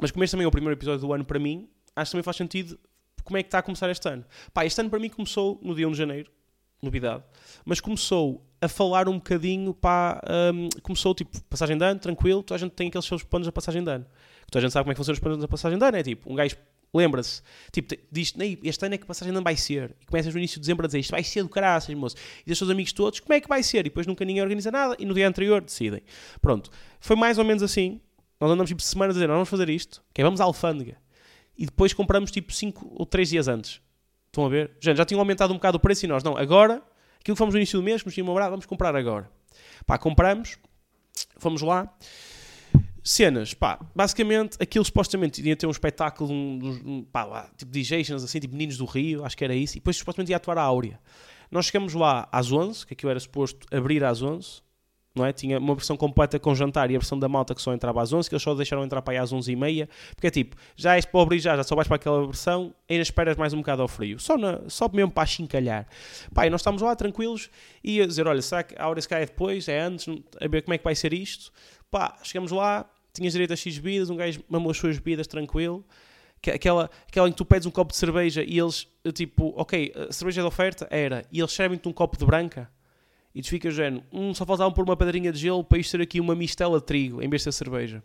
mas 0.00 0.10
como 0.10 0.24
este 0.24 0.30
também 0.32 0.46
é 0.46 0.48
o 0.48 0.50
primeiro 0.50 0.78
episódio 0.78 1.06
do 1.06 1.12
ano 1.12 1.24
para 1.26 1.38
mim, 1.38 1.68
acho 1.94 2.08
que 2.08 2.12
também 2.12 2.24
faz 2.24 2.38
sentido 2.38 2.78
como 3.24 3.36
é 3.36 3.42
que 3.42 3.48
está 3.48 3.58
a 3.58 3.62
começar 3.62 3.90
este 3.90 4.08
ano. 4.08 4.24
Pá, 4.54 4.64
este 4.64 4.80
ano 4.80 4.88
para 4.88 4.98
mim 4.98 5.10
começou 5.10 5.60
no 5.62 5.74
dia 5.74 5.86
1 5.86 5.92
de 5.92 5.98
janeiro, 5.98 6.32
novidade, 6.80 7.22
mas 7.62 7.78
começou 7.78 8.42
a 8.64 8.68
falar 8.68 9.08
um 9.08 9.14
bocadinho, 9.14 9.74
pá, 9.74 10.20
um, 10.54 10.68
começou 10.82 11.14
tipo, 11.14 11.38
passagem 11.44 11.76
de 11.76 11.84
ano, 11.84 12.00
tranquilo, 12.00 12.42
toda 12.42 12.56
a 12.56 12.58
gente 12.58 12.72
tem 12.72 12.88
aqueles 12.88 13.04
seus 13.04 13.22
planos 13.22 13.46
da 13.46 13.52
passagem 13.52 13.84
de 13.84 13.90
ano. 13.90 14.06
Toda 14.50 14.58
a 14.58 14.62
gente 14.62 14.72
sabe 14.72 14.84
como 14.84 14.92
é 14.92 14.94
que 14.94 14.98
funcionam 14.98 15.14
os 15.14 15.20
planos 15.20 15.40
da 15.40 15.48
passagem 15.48 15.78
de 15.78 15.84
ano, 15.84 15.96
é 15.96 16.02
tipo, 16.02 16.32
um 16.32 16.34
gajo 16.34 16.56
lembra-se, 16.94 17.42
tipo, 17.72 17.94
diz, 18.10 18.32
este 18.62 18.86
ano 18.86 18.94
é 18.94 18.98
que 18.98 19.02
a 19.02 19.06
passagem 19.06 19.32
de 19.32 19.36
ano 19.36 19.44
vai 19.44 19.56
ser, 19.56 19.96
e 20.00 20.06
começas 20.06 20.32
no 20.32 20.38
início 20.38 20.56
de 20.56 20.60
dezembro 20.60 20.86
a 20.86 20.88
dizer, 20.88 21.00
isto 21.00 21.10
vai 21.10 21.24
ser 21.24 21.42
do 21.42 21.48
caraças, 21.48 21.92
moço, 21.94 22.14
e 22.46 22.50
aos 22.50 22.56
seus 22.56 22.70
amigos 22.70 22.92
todos, 22.92 23.18
como 23.18 23.34
é 23.34 23.40
que 23.40 23.48
vai 23.48 23.62
ser, 23.64 23.80
e 23.80 23.82
depois 23.84 24.06
nunca 24.06 24.24
ninguém 24.24 24.42
organiza 24.42 24.70
nada, 24.70 24.96
e 24.98 25.04
no 25.04 25.12
dia 25.12 25.26
anterior 25.26 25.60
decidem. 25.60 26.02
Pronto, 26.40 26.70
foi 27.00 27.16
mais 27.16 27.36
ou 27.36 27.44
menos 27.44 27.64
assim, 27.64 28.00
nós 28.40 28.48
andamos 28.48 28.70
tipo 28.70 28.80
semanas 28.80 29.16
a 29.16 29.18
dizer, 29.18 29.26
nós 29.26 29.34
vamos 29.34 29.48
fazer 29.48 29.68
isto, 29.68 30.04
que 30.14 30.20
é, 30.20 30.24
vamos 30.24 30.40
à 30.40 30.44
alfândega, 30.44 30.96
e 31.58 31.66
depois 31.66 31.92
compramos 31.92 32.30
tipo 32.30 32.52
5 32.52 32.92
ou 32.94 33.04
3 33.04 33.28
dias 33.28 33.48
antes. 33.48 33.80
Estão 34.26 34.46
a 34.46 34.48
ver? 34.48 34.72
Gente, 34.80 34.96
já 34.96 35.04
tinham 35.04 35.20
aumentado 35.20 35.52
um 35.52 35.56
bocado 35.56 35.76
o 35.76 35.80
preço 35.80 36.04
e 36.04 36.08
nós, 36.08 36.24
não, 36.24 36.36
agora 36.36 36.82
Aquilo 37.24 37.36
que 37.36 37.38
fomos 37.38 37.54
no 37.54 37.58
início 37.58 37.78
do 37.78 37.82
mês, 37.82 38.02
que 38.02 38.06
nos 38.06 38.14
tinha 38.14 38.34
brado, 38.34 38.50
vamos 38.50 38.66
comprar 38.66 38.94
agora. 38.94 39.30
Pá, 39.86 39.96
compramos, 39.96 40.58
fomos 41.38 41.62
lá. 41.62 41.90
Cenas, 43.02 43.54
pá, 43.54 43.80
basicamente 43.94 44.58
aquilo 44.60 44.84
supostamente 44.84 45.40
ia 45.40 45.56
ter 45.56 45.66
um 45.66 45.70
espetáculo, 45.70 46.30
um, 46.30 46.80
um, 46.84 47.02
pá, 47.02 47.24
lá, 47.24 47.50
tipo 47.56 47.72
DJs, 47.72 48.10
assim, 48.10 48.40
tipo 48.40 48.52
Meninos 48.52 48.76
do 48.76 48.84
Rio, 48.84 49.24
acho 49.24 49.34
que 49.38 49.42
era 49.42 49.54
isso, 49.54 49.74
e 49.74 49.80
depois 49.80 49.96
supostamente 49.96 50.32
ia 50.32 50.36
atuar 50.36 50.58
a 50.58 50.62
Áurea. 50.62 51.00
Nós 51.50 51.64
chegamos 51.64 51.94
lá 51.94 52.28
às 52.30 52.52
11, 52.52 52.86
que 52.86 52.92
aquilo 52.92 53.10
era 53.10 53.20
suposto 53.20 53.66
abrir 53.74 54.04
às 54.04 54.20
11, 54.20 54.60
não 55.14 55.24
é? 55.24 55.32
Tinha 55.32 55.58
uma 55.58 55.74
versão 55.74 55.96
completa 55.96 56.38
com 56.40 56.54
jantar 56.54 56.90
e 56.90 56.96
a 56.96 56.98
versão 56.98 57.18
da 57.18 57.28
malta 57.28 57.54
que 57.54 57.62
só 57.62 57.72
entrava 57.72 58.02
às 58.02 58.12
11, 58.12 58.28
que 58.28 58.34
eles 58.34 58.42
só 58.42 58.54
deixaram 58.54 58.84
entrar 58.84 59.00
para 59.00 59.14
aí 59.14 59.18
às 59.18 59.32
11 59.32 59.52
e 59.52 59.56
meia, 59.56 59.88
porque 60.14 60.26
é 60.26 60.30
tipo, 60.30 60.56
já 60.76 60.96
és 60.96 61.04
pobre 61.04 61.36
e 61.36 61.38
já, 61.38 61.56
já 61.56 61.62
só 61.62 61.74
vais 61.76 61.86
para 61.86 61.96
aquela 61.96 62.24
versão, 62.26 62.74
ainda 62.90 63.02
esperas 63.02 63.36
mais 63.36 63.52
um 63.52 63.58
bocado 63.58 63.82
ao 63.82 63.88
frio, 63.88 64.18
só, 64.18 64.36
na, 64.36 64.60
só 64.68 64.88
mesmo 64.92 65.10
para 65.12 65.24
chincalhar. 65.26 65.86
E 66.44 66.50
nós 66.50 66.60
estamos 66.60 66.82
lá 66.82 66.96
tranquilos 66.96 67.48
e 67.82 68.00
a 68.00 68.06
dizer, 68.06 68.26
olha, 68.26 68.42
será 68.42 68.62
que 68.62 68.74
a 68.76 68.88
hora 68.88 69.00
se 69.00 69.08
cai 69.08 69.24
depois, 69.24 69.68
é 69.68 69.80
antes, 69.80 70.06
a 70.40 70.48
ver 70.48 70.62
como 70.62 70.74
é 70.74 70.78
que 70.78 70.84
vai 70.84 70.94
ser 70.94 71.12
isto? 71.12 71.52
Pá, 71.90 72.16
chegamos 72.24 72.50
lá, 72.50 72.84
tinhas 73.12 73.32
direito 73.32 73.52
a 73.52 73.56
X 73.56 73.78
bebidas, 73.78 74.10
um 74.10 74.16
gajo 74.16 74.42
mamou 74.48 74.70
as 74.72 74.76
suas 74.76 74.98
bebidas 74.98 75.26
tranquilo, 75.28 75.84
Que- 76.42 76.50
Aquela, 76.50 76.90
aquela 77.08 77.28
em 77.28 77.30
que 77.30 77.38
tu 77.38 77.44
pedes 77.44 77.66
um 77.66 77.70
copo 77.70 77.92
de 77.92 77.96
cerveja 77.98 78.42
e 78.42 78.58
eles, 78.58 78.86
tipo, 79.14 79.54
ok, 79.56 79.92
cerveja 80.10 80.42
de 80.42 80.46
oferta 80.48 80.86
era, 80.90 81.24
e 81.32 81.38
eles 81.38 81.52
servem-te 81.52 81.88
um 81.88 81.92
copo 81.92 82.18
de 82.18 82.26
branca 82.26 82.68
e 83.34 83.42
tu 83.42 83.48
ficas 83.48 83.74
género, 83.74 84.04
hum, 84.12 84.32
só 84.32 84.46
faltavam 84.46 84.72
pôr 84.72 84.84
uma 84.84 84.96
pedrinha 84.96 85.32
de 85.32 85.38
gelo 85.38 85.64
para 85.64 85.78
isto 85.78 85.90
ser 85.90 86.00
aqui 86.00 86.20
uma 86.20 86.34
mistela 86.34 86.78
de 86.78 86.86
trigo 86.86 87.22
em 87.22 87.28
vez 87.28 87.40
de 87.40 87.44
ser 87.44 87.52
cerveja. 87.52 88.02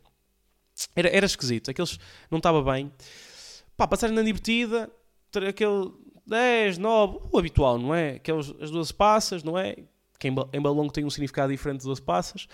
Era, 0.96 1.10
era 1.10 1.26
esquisito, 1.26 1.70
aqueles 1.70 2.00
não 2.32 2.38
estava 2.38 2.64
bem. 2.64 2.92
Pá, 3.78 3.88
passagem 3.88 4.16
na 4.16 4.22
divertida, 4.22 4.90
aquele 5.48 5.92
10, 6.26 6.78
9, 6.78 7.20
o 7.32 7.38
habitual, 7.38 7.78
não 7.78 7.94
é? 7.94 8.12
Aqueles, 8.16 8.54
as 8.60 8.72
12 8.72 8.94
passas, 8.94 9.44
não 9.44 9.58
é? 9.58 9.76
Que 10.18 10.28
em, 10.28 10.36
em 10.54 10.62
balão 10.62 10.88
tem 10.90 11.06
um 11.06 11.10
significado 11.10 11.52
diferente 11.52 11.82
de 11.82 11.86
12 11.86 12.02
passas. 12.02 12.48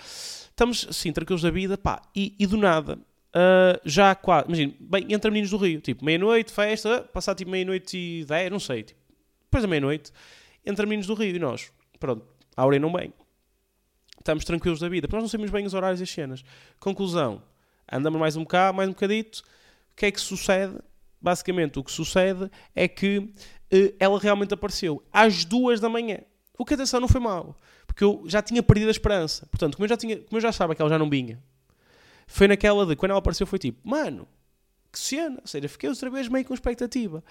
Estamos, 0.49 0.87
sim, 0.91 1.11
tranquilos 1.11 1.41
da 1.41 1.51
vida, 1.51 1.77
pá, 1.77 2.01
e, 2.15 2.35
e 2.37 2.45
do 2.45 2.57
nada, 2.57 2.99
ah, 3.37 3.77
já 3.83 4.15
quase, 4.15 4.47
imagina, 4.47 4.73
bem, 4.79 5.07
entra 5.09 5.29
meninos 5.29 5.51
do 5.51 5.57
Rio, 5.57 5.81
tipo, 5.81 6.05
meia-noite, 6.05 6.53
festa, 6.53 7.01
passar 7.01 7.35
tipo 7.35 7.51
meia-noite 7.51 7.97
e 7.97 8.23
10, 8.23 8.49
não 8.49 8.61
sei, 8.61 8.83
tipo, 8.83 8.99
depois 9.43 9.61
da 9.61 9.67
meia-noite, 9.67 10.13
entra 10.65 10.85
meninos 10.85 11.05
do 11.05 11.13
Rio 11.13 11.35
e 11.35 11.39
nós, 11.39 11.69
pronto, 11.99 12.25
a 12.55 12.61
Áurea 12.61 12.79
não 12.79 12.91
bem. 12.91 13.13
Estamos 14.17 14.43
tranquilos 14.43 14.79
da 14.79 14.89
vida, 14.89 15.07
porque 15.07 15.17
nós 15.17 15.23
não 15.23 15.29
sabemos 15.29 15.51
bem 15.51 15.65
os 15.65 15.73
horários 15.73 15.99
e 15.99 16.03
as 16.03 16.09
cenas. 16.09 16.43
Conclusão, 16.79 17.43
andamos 17.91 18.19
mais 18.19 18.35
um 18.35 18.41
bocado, 18.41 18.75
mais 18.75 18.89
um 18.89 18.93
bocadito, 18.93 19.43
o 19.91 19.95
que 19.95 20.07
é 20.07 20.11
que 20.11 20.19
sucede? 20.19 20.75
Basicamente, 21.21 21.79
o 21.79 21.83
que 21.83 21.91
sucede 21.91 22.49
é 22.75 22.87
que 22.87 23.33
eh, 23.71 23.93
ela 23.99 24.19
realmente 24.19 24.53
apareceu 24.53 25.03
às 25.11 25.45
duas 25.45 25.79
da 25.79 25.89
manhã. 25.89 26.19
O 26.57 26.65
que, 26.65 26.73
atenção, 26.73 26.99
não 26.99 27.07
foi 27.07 27.21
mal. 27.21 27.55
Porque 27.85 28.03
eu 28.03 28.23
já 28.27 28.41
tinha 28.41 28.61
perdido 28.63 28.87
a 28.87 28.91
esperança. 28.91 29.45
Portanto, 29.47 29.75
como 29.75 29.85
eu 29.85 29.89
já, 29.89 29.97
tinha, 29.97 30.17
como 30.17 30.37
eu 30.37 30.41
já 30.41 30.51
sabia 30.51 30.75
que 30.75 30.81
ela 30.81 30.89
já 30.89 30.99
não 30.99 31.09
vinha, 31.09 31.41
foi 32.27 32.47
naquela 32.47 32.85
de, 32.85 32.95
quando 32.95 33.11
ela 33.11 33.19
apareceu, 33.19 33.45
foi 33.45 33.59
tipo, 33.59 33.87
mano, 33.87 34.27
que 34.95 34.99
cena. 34.99 35.37
Ou 35.41 35.47
seja, 35.47 35.67
fiquei 35.67 35.89
outra 35.89 36.09
vez 36.09 36.29
meio 36.29 36.45
com 36.45 36.53
expectativa. 36.53 37.23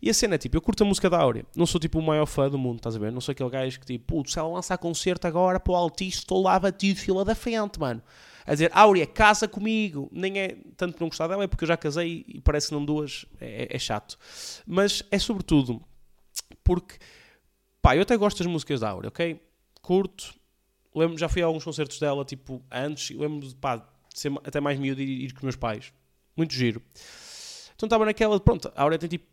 E 0.00 0.10
a 0.10 0.14
cena 0.14 0.34
é 0.34 0.38
tipo, 0.38 0.56
eu 0.56 0.60
curto 0.60 0.82
a 0.82 0.86
música 0.86 1.08
da 1.08 1.18
Áurea. 1.18 1.46
Não 1.56 1.64
sou 1.64 1.80
tipo 1.80 1.98
o 1.98 2.02
maior 2.02 2.26
fã 2.26 2.50
do 2.50 2.58
mundo, 2.58 2.78
estás 2.78 2.96
a 2.96 2.98
ver? 2.98 3.12
Não 3.12 3.20
sou 3.20 3.32
aquele 3.32 3.48
gajo 3.48 3.78
que 3.78 3.86
tipo, 3.86 4.04
putz, 4.06 4.32
se 4.32 4.38
ela 4.38 4.48
lançar 4.48 4.76
concerto 4.78 5.26
agora 5.26 5.60
para 5.60 5.72
o 5.72 5.76
Altice, 5.76 6.18
estou 6.18 6.42
lá 6.42 6.58
batido, 6.58 6.98
fila 6.98 7.24
da 7.24 7.34
frente, 7.34 7.78
mano. 7.78 8.02
A 8.44 8.52
dizer, 8.52 8.70
Áurea, 8.74 9.06
casa 9.06 9.46
comigo. 9.46 10.08
Nem 10.12 10.38
é 10.38 10.56
tanto 10.76 10.94
por 10.94 11.02
não 11.02 11.08
gostar 11.08 11.28
dela, 11.28 11.44
é 11.44 11.46
porque 11.46 11.64
eu 11.64 11.68
já 11.68 11.76
casei 11.76 12.24
e 12.26 12.40
parece 12.40 12.68
que 12.68 12.74
não 12.74 12.84
duas, 12.84 13.24
é, 13.40 13.68
é 13.70 13.78
chato. 13.78 14.18
Mas 14.66 15.02
é 15.10 15.18
sobretudo 15.18 15.80
porque, 16.64 16.96
pá, 17.80 17.96
eu 17.96 18.02
até 18.02 18.16
gosto 18.16 18.38
das 18.38 18.46
músicas 18.46 18.80
da 18.80 18.90
Áurea, 18.90 19.08
ok? 19.08 19.40
Curto. 19.80 20.34
Lembro, 20.94 21.16
já 21.16 21.28
fui 21.28 21.40
a 21.40 21.46
alguns 21.46 21.64
concertos 21.64 21.98
dela, 21.98 22.24
tipo, 22.24 22.62
antes. 22.70 23.16
Lembro 23.16 23.48
de, 23.48 23.54
pá, 23.54 23.86
ser 24.14 24.32
até 24.44 24.60
mais 24.60 24.78
miúdo 24.78 25.00
e 25.00 25.24
ir, 25.24 25.32
com 25.32 25.46
meus 25.46 25.56
pais. 25.56 25.92
Muito 26.36 26.54
giro. 26.54 26.82
Então 27.74 27.86
estava 27.86 28.04
naquela, 28.04 28.38
pronto, 28.40 28.72
a 28.74 28.82
Áurea 28.82 28.98
tem 28.98 29.08
tipo 29.08 29.26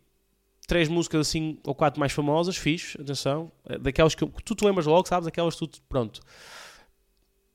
três 0.66 0.88
músicas 0.88 1.26
assim, 1.28 1.58
ou 1.64 1.74
quatro 1.74 1.98
mais 1.98 2.12
famosas, 2.12 2.56
fixe, 2.56 3.00
atenção. 3.00 3.50
eh, 3.68 3.78
Daquelas 3.78 4.14
que, 4.14 4.24
que 4.26 4.42
tu 4.44 4.54
te 4.54 4.64
lembras 4.64 4.86
logo, 4.86 5.06
sabes? 5.08 5.26
Aquelas 5.26 5.54
que 5.56 5.66
tu, 5.66 5.82
pronto. 5.88 6.20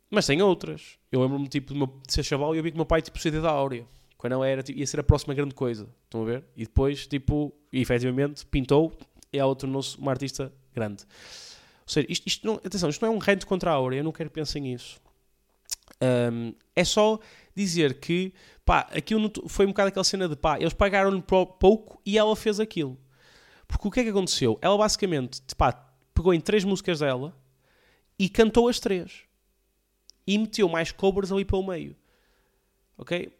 Mas 0.10 0.26
tem 0.26 0.42
outras. 0.42 0.98
Eu 1.12 1.22
lembro-me 1.22 1.48
tipo 1.48 1.74
de, 1.74 1.80
meu, 1.80 1.88
de 2.06 2.14
ser 2.14 2.24
chaval 2.24 2.54
e 2.56 2.58
eu 2.60 2.64
vi 2.64 2.72
que 2.72 2.76
o 2.76 2.78
meu 2.80 2.86
pai 2.86 3.02
tipo 3.02 3.20
CD 3.20 3.42
da 3.42 3.50
Áurea. 3.50 3.86
Quando 4.18 4.34
ela 4.34 4.48
era, 4.48 4.64
tipo, 4.64 4.80
ia 4.80 4.88
ser 4.88 5.00
a 5.00 5.04
próxima 5.04 5.34
grande 5.34 5.54
coisa. 5.54 5.88
Estão 6.06 6.22
a 6.24 6.26
ver? 6.26 6.44
E 6.56 6.64
depois, 6.64 7.06
tipo, 7.08 7.54
e, 7.72 7.82
efetivamente, 7.82 8.46
pintou 8.46 8.94
e 9.32 9.38
ela 9.38 9.56
tornou-se 9.56 9.98
uma 9.98 10.12
artista 10.12 10.52
grande. 10.74 11.04
Ou 11.04 11.88
seja, 11.94 12.08
isto, 12.10 12.28
isto 12.28 12.48
não, 12.48 12.56
atenção, 12.56 12.90
isto 12.90 13.02
não 13.06 13.14
é 13.14 13.16
um 13.16 13.20
rant 13.20 13.44
contra 13.46 13.72
a 13.72 13.74
Áurea, 13.74 14.00
eu 14.00 14.04
não 14.04 14.12
quero 14.12 14.30
que 14.30 14.36
pensem 14.36 14.62
nisso. 14.62 15.00
Ahm, 16.02 16.54
é 16.76 16.84
só 16.84 17.20
dizer 17.56 18.00
que, 18.00 18.34
pá, 18.66 18.88
aquilo 18.92 19.32
foi 19.48 19.66
um 19.66 19.70
bocado 19.70 19.90
aquela 19.90 20.04
cena 20.04 20.28
de, 20.28 20.36
pá, 20.36 20.60
eles 20.60 20.74
pagaram-lhe 20.74 21.22
pouco 21.22 22.02
e 22.06 22.18
ela 22.18 22.36
fez 22.36 22.60
aquilo. 22.60 22.98
Porque 23.68 23.88
o 23.88 23.92
que 23.92 24.00
é 24.00 24.04
que 24.04 24.10
aconteceu? 24.10 24.58
Ela 24.62 24.78
basicamente, 24.78 25.42
pá, 25.56 25.72
pegou 26.14 26.34
em 26.34 26.42
três 26.42 26.64
músicas 26.64 27.00
dela 27.00 27.36
e 28.18 28.28
cantou 28.28 28.68
as 28.68 28.80
três. 28.80 29.24
E 30.26 30.38
meteu 30.38 30.68
mais 30.68 30.92
covers 30.92 31.32
ali 31.32 31.46
pelo 31.46 31.66
meio. 31.66 31.96
Ok? 32.98 33.32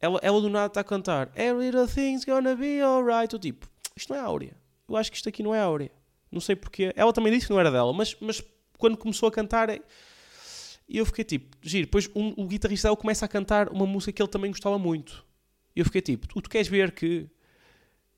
Ela, 0.00 0.18
ela 0.22 0.40
do 0.40 0.48
nada 0.48 0.68
está 0.68 0.80
a 0.80 0.84
cantar 0.84 1.28
Every 1.34 1.72
little 1.72 1.88
thing's 1.88 2.24
gonna 2.24 2.54
be 2.54 2.80
alright. 2.80 3.32
Eu 3.32 3.38
tipo, 3.38 3.68
isto 3.94 4.12
não 4.12 4.20
é 4.20 4.22
áurea. 4.22 4.56
Eu 4.88 4.96
acho 4.96 5.10
que 5.10 5.16
isto 5.16 5.28
aqui 5.28 5.42
não 5.42 5.54
é 5.54 5.60
áurea. 5.60 5.90
Não 6.30 6.40
sei 6.40 6.56
porquê. 6.56 6.92
Ela 6.96 7.12
também 7.12 7.32
disse 7.32 7.46
que 7.46 7.52
não 7.52 7.60
era 7.60 7.70
dela, 7.70 7.92
mas, 7.92 8.16
mas 8.20 8.42
quando 8.78 8.96
começou 8.96 9.28
a 9.28 9.32
cantar, 9.32 9.68
e 10.88 10.98
eu 10.98 11.06
fiquei 11.06 11.24
tipo, 11.24 11.56
giro. 11.60 11.86
Depois 11.86 12.08
um- 12.14 12.34
o 12.36 12.46
guitarrista 12.46 12.94
começa 12.96 13.24
a 13.24 13.28
cantar 13.28 13.68
uma 13.68 13.86
música 13.86 14.12
que 14.12 14.22
ele 14.22 14.28
também 14.30 14.50
gostava 14.50 14.78
muito. 14.78 15.24
E 15.76 15.80
eu 15.80 15.84
fiquei 15.84 16.00
tipo, 16.00 16.26
tu, 16.26 16.40
tu 16.40 16.48
queres 16.48 16.66
ver 16.68 16.92
que 16.92 17.28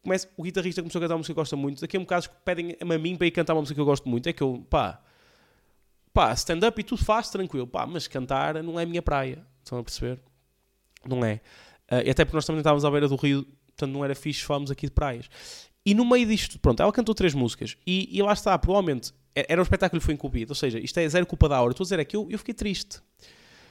começa, 0.03 0.29
o 0.37 0.43
guitarrista 0.43 0.81
começou 0.81 0.99
a 0.99 1.03
cantar 1.03 1.15
uma 1.15 1.19
música 1.19 1.35
que 1.35 1.41
gosta 1.41 1.57
muito. 1.57 1.81
Daqui 1.81 1.97
a 1.97 2.01
um 2.01 2.05
bocado 2.05 2.29
pedem 2.45 2.77
a 2.81 2.85
mim 2.99 3.17
para 3.17 3.27
ir 3.27 3.31
cantar 3.33 3.55
uma 3.55 3.61
música 3.61 3.75
que 3.75 3.81
eu 3.81 3.85
gosto 3.85 4.09
muito. 4.09 4.29
É 4.29 4.33
que 4.33 4.43
eu, 4.43 4.65
pá, 4.71 5.03
pá, 6.13 6.33
stand-up 6.33 6.81
e 6.81 6.85
tudo 6.85 7.05
faz 7.05 7.29
tranquilo, 7.31 7.67
pá, 7.67 7.87
mas 7.87 8.07
cantar 8.07 8.63
não 8.63 8.79
é 8.79 8.85
a 8.85 8.87
minha 8.87 9.03
praia. 9.03 9.45
Estão 9.63 9.79
a 9.79 9.85
perceber? 9.85 10.21
Não 11.07 11.25
é. 11.25 11.41
Ah, 11.89 12.03
e 12.03 12.11
até 12.11 12.25
porque 12.25 12.37
nós 12.37 12.47
também 12.47 12.61
estávamos 12.61 12.85
à 12.85 12.91
beira 12.91 13.09
do 13.09 13.17
rio, 13.17 13.45
portanto 13.67 13.91
não 13.93 14.05
era 14.05 14.15
fixe 14.15 14.43
falarmos 14.45 14.71
aqui 14.71 14.87
de 14.87 14.93
praias. 14.93 15.29
E 15.85 15.95
no 15.95 16.05
meio 16.05 16.27
disto, 16.27 16.59
pronto, 16.59 16.81
ela 16.83 16.93
cantou 16.93 17.15
três 17.15 17.35
músicas 17.35 17.77
e, 17.87 18.09
e 18.17 18.23
lá 18.23 18.33
está, 18.33 18.57
provavelmente 18.59 19.13
era 19.35 19.61
um 19.61 19.63
espetáculo 19.63 20.01
que 20.01 20.05
foi 20.05 20.15
incumbido, 20.15 20.51
ou 20.51 20.55
seja, 20.55 20.79
isto 20.79 20.99
é 20.99 21.09
zero 21.09 21.27
culpa 21.27 21.49
da 21.49 21.61
hora. 21.61 21.73
Estou 21.73 21.85
a 21.85 21.87
dizer 21.87 21.99
é 21.99 22.05
que 22.05 22.17
eu, 22.17 22.27
eu 22.31 22.39
fiquei 22.39 22.55
triste. 22.55 23.01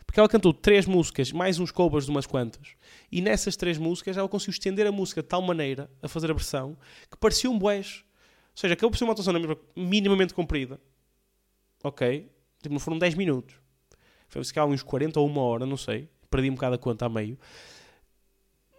Porque 0.05 0.19
ela 0.19 0.27
cantou 0.27 0.51
três 0.51 0.87
músicas, 0.87 1.31
mais 1.31 1.59
uns 1.59 1.69
covers 1.69 2.05
de 2.05 2.11
umas 2.11 2.25
quantas. 2.25 2.69
E 3.11 3.21
nessas 3.21 3.55
três 3.55 3.77
músicas 3.77 4.17
ela 4.17 4.27
conseguiu 4.27 4.53
estender 4.53 4.87
a 4.87 4.91
música 4.91 5.21
de 5.21 5.27
tal 5.27 5.41
maneira 5.41 5.89
a 6.01 6.07
fazer 6.07 6.31
a 6.31 6.33
versão 6.33 6.75
que 7.11 7.17
parecia 7.17 7.49
um 7.49 7.59
boés. 7.59 8.03
Ou 8.51 8.57
seja, 8.57 8.73
acabou 8.73 8.89
por 8.89 8.97
ser 8.97 9.03
uma 9.03 9.13
atuação 9.13 9.33
minimamente 9.75 10.33
comprida. 10.33 10.81
Ok? 11.83 12.29
Tipo, 12.61 12.73
não 12.73 12.79
foram 12.79 12.97
10 12.97 13.13
minutos. 13.13 13.55
Foi 14.27 14.43
se 14.43 14.59
uns 14.61 14.83
40 14.83 15.19
ou 15.19 15.27
uma 15.27 15.41
hora, 15.41 15.65
não 15.65 15.77
sei. 15.77 16.09
Perdi 16.29 16.49
um 16.49 16.55
bocado 16.55 16.75
a 16.75 16.77
conta 16.77 17.05
a 17.05 17.09
meio. 17.09 17.37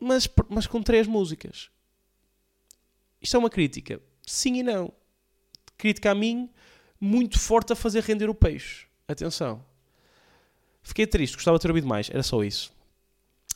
Mas, 0.00 0.28
mas 0.48 0.66
com 0.66 0.82
três 0.82 1.06
músicas. 1.06 1.70
Isto 3.20 3.36
é 3.36 3.38
uma 3.38 3.50
crítica? 3.50 4.00
Sim 4.26 4.56
e 4.56 4.62
não. 4.62 4.92
Crítica 5.76 6.10
a 6.10 6.14
mim, 6.14 6.50
muito 7.00 7.38
forte 7.38 7.72
a 7.72 7.76
fazer 7.76 8.02
render 8.02 8.28
o 8.28 8.34
peixe. 8.34 8.86
Atenção. 9.08 9.64
Fiquei 10.82 11.06
triste, 11.06 11.34
gostava 11.34 11.58
de 11.58 11.62
ter 11.62 11.68
ouvido 11.68 11.86
mais. 11.86 12.10
Era 12.10 12.22
só 12.22 12.42
isso. 12.44 12.72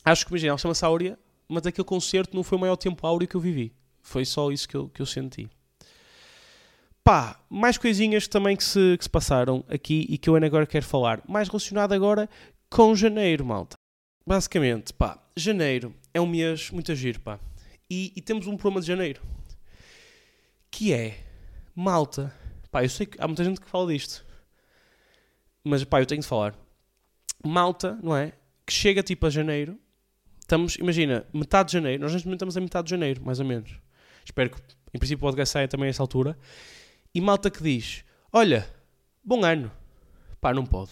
Acho 0.03 0.25
que, 0.25 0.31
imagina, 0.31 0.49
ela 0.49 0.57
chama-se 0.57 0.85
Áurea, 0.85 1.19
mas 1.47 1.65
aquele 1.65 1.85
concerto 1.85 2.35
não 2.35 2.43
foi 2.43 2.57
o 2.57 2.61
maior 2.61 2.75
tempo 2.75 3.05
áureo 3.05 3.27
que 3.27 3.35
eu 3.35 3.41
vivi. 3.41 3.73
Foi 4.01 4.25
só 4.25 4.51
isso 4.51 4.67
que 4.67 4.75
eu, 4.75 4.89
que 4.89 5.01
eu 5.01 5.05
senti. 5.05 5.49
Pá, 7.03 7.39
mais 7.49 7.77
coisinhas 7.77 8.27
também 8.27 8.55
que 8.55 8.63
se, 8.63 8.97
que 8.97 9.03
se 9.03 9.09
passaram 9.09 9.63
aqui 9.67 10.05
e 10.09 10.17
que 10.17 10.29
eu 10.29 10.35
ainda 10.35 10.47
agora 10.47 10.65
quero 10.65 10.85
falar. 10.85 11.21
Mais 11.27 11.47
relacionado 11.47 11.93
agora 11.93 12.29
com 12.69 12.95
janeiro, 12.95 13.45
malta. 13.45 13.75
Basicamente, 14.25 14.91
pá, 14.91 15.19
janeiro 15.35 15.93
é 16.13 16.19
um 16.19 16.25
mês 16.25 16.71
muito 16.71 16.91
agir, 16.91 17.19
pá. 17.19 17.39
E, 17.89 18.11
e 18.15 18.21
temos 18.21 18.47
um 18.47 18.57
problema 18.57 18.81
de 18.81 18.87
janeiro. 18.87 19.21
Que 20.71 20.93
é, 20.93 21.19
malta, 21.75 22.33
pá, 22.75 22.83
eu 22.83 22.89
sei 22.89 23.05
que 23.05 23.17
há 23.21 23.25
muita 23.25 23.41
gente 23.41 23.61
que 23.61 23.69
fala 23.69 23.87
disto. 23.93 24.25
Mas, 25.63 25.83
pá, 25.85 26.01
eu 26.01 26.05
tenho 26.05 26.19
de 26.19 26.27
falar. 26.27 26.53
Malta, 27.41 27.97
não 28.03 28.13
é? 28.15 28.33
Que 28.65 28.73
chega 28.73 29.01
tipo 29.01 29.25
a 29.25 29.29
janeiro. 29.29 29.79
Estamos, 30.41 30.75
imagina, 30.75 31.25
metade 31.33 31.67
de 31.67 31.73
janeiro. 31.73 32.03
Nós 32.03 32.11
neste 32.11 32.27
momento 32.27 32.39
estamos 32.39 32.57
a 32.57 32.61
metade 32.61 32.85
de 32.85 32.91
janeiro, 32.91 33.23
mais 33.23 33.39
ou 33.39 33.45
menos. 33.45 33.79
Espero 34.25 34.49
que, 34.49 34.57
em 34.93 34.99
princípio, 34.99 35.19
o 35.25 35.27
podcast 35.29 35.53
saia 35.53 35.67
também 35.69 35.87
a 35.87 35.89
essa 35.89 36.03
altura. 36.03 36.37
E 37.13 37.21
malta 37.21 37.49
que 37.49 37.63
diz: 37.63 38.03
Olha, 38.33 38.67
bom 39.23 39.43
ano. 39.45 39.71
Pá, 40.41 40.53
não 40.53 40.65
pode. 40.65 40.91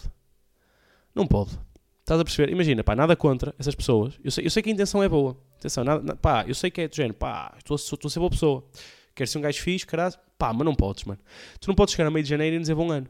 Não 1.13 1.27
pode. 1.27 1.51
Estás 1.99 2.19
a 2.19 2.23
perceber? 2.23 2.49
Imagina, 2.51 2.81
pá, 2.83 2.95
nada 2.95 3.13
contra 3.15 3.53
essas 3.59 3.75
pessoas. 3.75 4.17
Eu 4.23 4.31
sei, 4.31 4.45
eu 4.45 4.49
sei 4.49 4.63
que 4.63 4.69
a 4.69 4.73
intenção 4.73 5.03
é 5.03 5.09
boa. 5.09 5.37
Atenção, 5.57 5.83
nada, 5.83 6.01
na- 6.01 6.15
pá, 6.15 6.45
eu 6.47 6.55
sei 6.55 6.71
que 6.71 6.81
é 6.81 6.87
de 6.87 6.95
género, 6.95 7.13
pá, 7.15 7.53
estou 7.57 7.75
estou 7.75 7.99
a 8.05 8.09
ser 8.09 8.19
boa 8.19 8.31
pessoa. 8.31 8.65
Quero 9.13 9.29
ser 9.29 9.37
um 9.37 9.41
gajo 9.41 9.61
fixe, 9.61 9.85
caralho. 9.85 10.15
Pá, 10.43 10.51
mas 10.51 10.65
não 10.65 10.75
podes, 10.75 11.05
mano. 11.05 11.21
Tu 11.57 11.69
não 11.69 11.73
podes 11.73 11.95
chegar 11.95 12.05
a 12.05 12.11
meio 12.11 12.21
de 12.21 12.29
janeiro 12.29 12.57
e 12.57 12.59
dizer 12.59 12.75
bom 12.75 12.91
ano. 12.91 13.07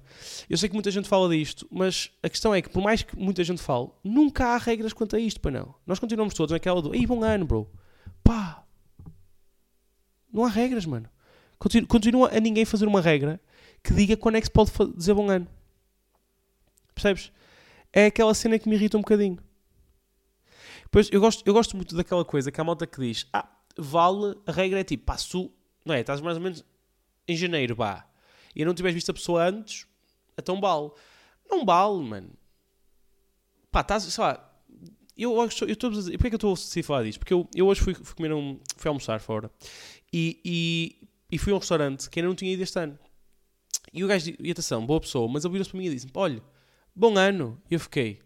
Eu 0.47 0.55
sei 0.55 0.69
que 0.69 0.75
muita 0.75 0.91
gente 0.91 1.09
fala 1.09 1.27
disto, 1.35 1.67
mas 1.71 2.11
a 2.21 2.29
questão 2.29 2.53
é 2.53 2.61
que, 2.61 2.69
por 2.69 2.83
mais 2.83 3.01
que 3.01 3.17
muita 3.17 3.43
gente 3.43 3.59
fale, 3.59 3.87
nunca 4.03 4.49
há 4.49 4.57
regras 4.59 4.93
quanto 4.93 5.15
a 5.15 5.19
isto, 5.19 5.41
pá, 5.41 5.49
não. 5.49 5.73
Nós 5.83 5.97
continuamos 5.97 6.35
todos 6.35 6.51
naquela 6.51 6.79
do, 6.79 6.93
ei, 6.93 7.07
bom 7.07 7.23
ano, 7.23 7.43
bro. 7.43 7.67
Pá. 8.23 8.63
Não 10.31 10.45
há 10.45 10.47
regras, 10.47 10.85
mano. 10.85 11.09
Continua, 11.87 12.29
a 12.31 12.39
ninguém 12.39 12.65
fazer 12.65 12.85
uma 12.85 13.01
regra 13.01 13.41
que 13.83 13.95
diga 13.95 14.15
quando 14.15 14.35
é 14.35 14.39
que 14.39 14.45
se 14.45 14.51
pode 14.51 14.71
dizer 14.95 15.15
bom 15.15 15.27
ano. 15.27 15.47
Percebes? 16.93 17.31
É 17.91 18.05
aquela 18.05 18.35
cena 18.35 18.59
que 18.59 18.69
me 18.69 18.75
irrita 18.75 18.95
um 18.95 19.01
bocadinho. 19.01 19.39
Pois 20.91 21.09
eu 21.11 21.19
gosto, 21.19 21.41
eu 21.47 21.53
gosto 21.53 21.75
muito 21.75 21.95
daquela 21.95 22.23
coisa 22.23 22.51
que 22.51 22.61
há 22.61 22.63
malta 22.63 22.85
que 22.85 23.01
diz: 23.01 23.25
Ah, 23.33 23.49
vale, 23.75 24.37
a 24.45 24.51
regra 24.51 24.81
é 24.81 24.83
tipo, 24.83 25.03
pá, 25.03 25.17
não 25.83 25.95
é? 25.95 26.01
Estás 26.01 26.21
mais 26.21 26.37
ou 26.37 26.43
menos 26.43 26.63
em 27.27 27.35
janeiro, 27.35 27.75
vá, 27.75 28.07
e 28.55 28.63
não 28.65 28.73
tiveste 28.73 28.95
visto 28.95 29.09
a 29.09 29.13
pessoa 29.13 29.47
antes, 29.47 29.87
então 30.37 30.59
vale. 30.59 30.91
Não 31.49 31.65
vale, 31.65 32.03
mano. 32.03 32.31
Pá, 33.71 33.81
estás, 33.81 34.03
sei 34.03 34.23
lá, 34.23 34.53
eu 35.17 35.39
acho, 35.41 35.65
eu 35.65 35.73
estou 35.73 35.89
a 35.89 35.93
dizer, 35.93 36.11
porquê 36.13 36.27
é 36.27 36.29
que 36.29 36.45
eu 36.45 36.51
estou 36.51 36.81
a 36.81 36.83
falar 36.83 37.03
disto? 37.03 37.19
Porque 37.19 37.33
eu, 37.33 37.47
eu 37.55 37.67
hoje 37.67 37.81
fui, 37.81 37.93
fui 37.93 38.15
comer 38.15 38.33
um, 38.33 38.59
fui 38.77 38.87
almoçar 38.89 39.19
fora 39.19 39.51
e, 40.11 40.39
e, 40.43 41.07
e 41.31 41.37
fui 41.37 41.51
a 41.51 41.55
um 41.55 41.59
restaurante 41.59 42.09
que 42.09 42.19
ainda 42.19 42.29
não 42.29 42.35
tinha 42.35 42.51
ido 42.51 42.63
este 42.63 42.79
ano. 42.79 42.97
E 43.91 44.03
o 44.03 44.07
gajo, 44.07 44.33
e 44.39 44.51
atenção, 44.51 44.85
boa 44.85 44.99
pessoa, 44.99 45.27
mas 45.31 45.45
ele 45.45 45.51
virou-se 45.51 45.71
para 45.71 45.79
mim 45.79 45.85
e 45.85 45.93
disse 45.93 46.07
olha, 46.13 46.41
bom 46.95 47.15
ano. 47.17 47.61
E 47.69 47.75
eu 47.75 47.79
fiquei, 47.79 48.23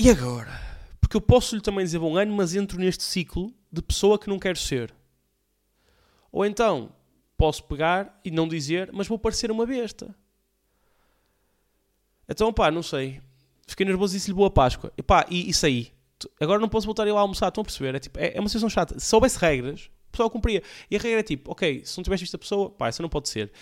e 0.00 0.10
agora? 0.10 0.48
Porque 1.00 1.16
eu 1.16 1.20
posso-lhe 1.20 1.60
também 1.60 1.84
dizer 1.84 1.98
bom 1.98 2.16
ano, 2.16 2.32
mas 2.32 2.54
entro 2.54 2.78
neste 2.78 3.02
ciclo 3.02 3.52
de 3.72 3.82
pessoa 3.82 4.16
que 4.16 4.28
não 4.28 4.38
quero 4.38 4.56
ser. 4.56 4.94
Ou 6.30 6.44
então, 6.44 6.92
posso 7.36 7.64
pegar 7.64 8.20
e 8.24 8.30
não 8.30 8.48
dizer, 8.48 8.90
mas 8.92 9.06
vou 9.06 9.18
parecer 9.18 9.50
uma 9.50 9.64
besta. 9.64 10.14
Então, 12.28 12.52
pá, 12.52 12.70
não 12.70 12.82
sei. 12.82 13.20
Fiquei 13.66 13.86
nervoso 13.86 14.14
e 14.14 14.18
disse-lhe 14.18 14.34
boa 14.34 14.50
Páscoa. 14.50 14.92
E 14.96 15.02
pá, 15.02 15.26
e, 15.30 15.48
e 15.48 15.54
saí. 15.54 15.92
Agora 16.40 16.58
não 16.58 16.68
posso 16.68 16.86
voltar 16.86 17.04
a 17.04 17.08
ir 17.08 17.12
lá 17.12 17.20
almoçar, 17.20 17.48
estão 17.48 17.62
a 17.62 17.64
perceber? 17.64 17.94
É, 17.94 17.98
tipo, 17.98 18.18
é, 18.18 18.36
é 18.36 18.40
uma 18.40 18.48
situação 18.48 18.68
chata. 18.68 18.98
Se 18.98 19.14
houvesse 19.14 19.38
regras, 19.38 19.90
o 20.08 20.10
pessoal 20.10 20.28
cumpria. 20.28 20.62
E 20.90 20.96
a 20.96 20.98
regra 20.98 21.20
é 21.20 21.22
tipo, 21.22 21.52
ok, 21.52 21.82
se 21.84 21.96
não 21.96 22.02
tivesse 22.02 22.22
visto 22.22 22.34
a 22.34 22.38
pessoa, 22.38 22.70
pá, 22.70 22.88
essa 22.88 23.02
não 23.02 23.08
pode 23.08 23.28
ser. 23.28 23.52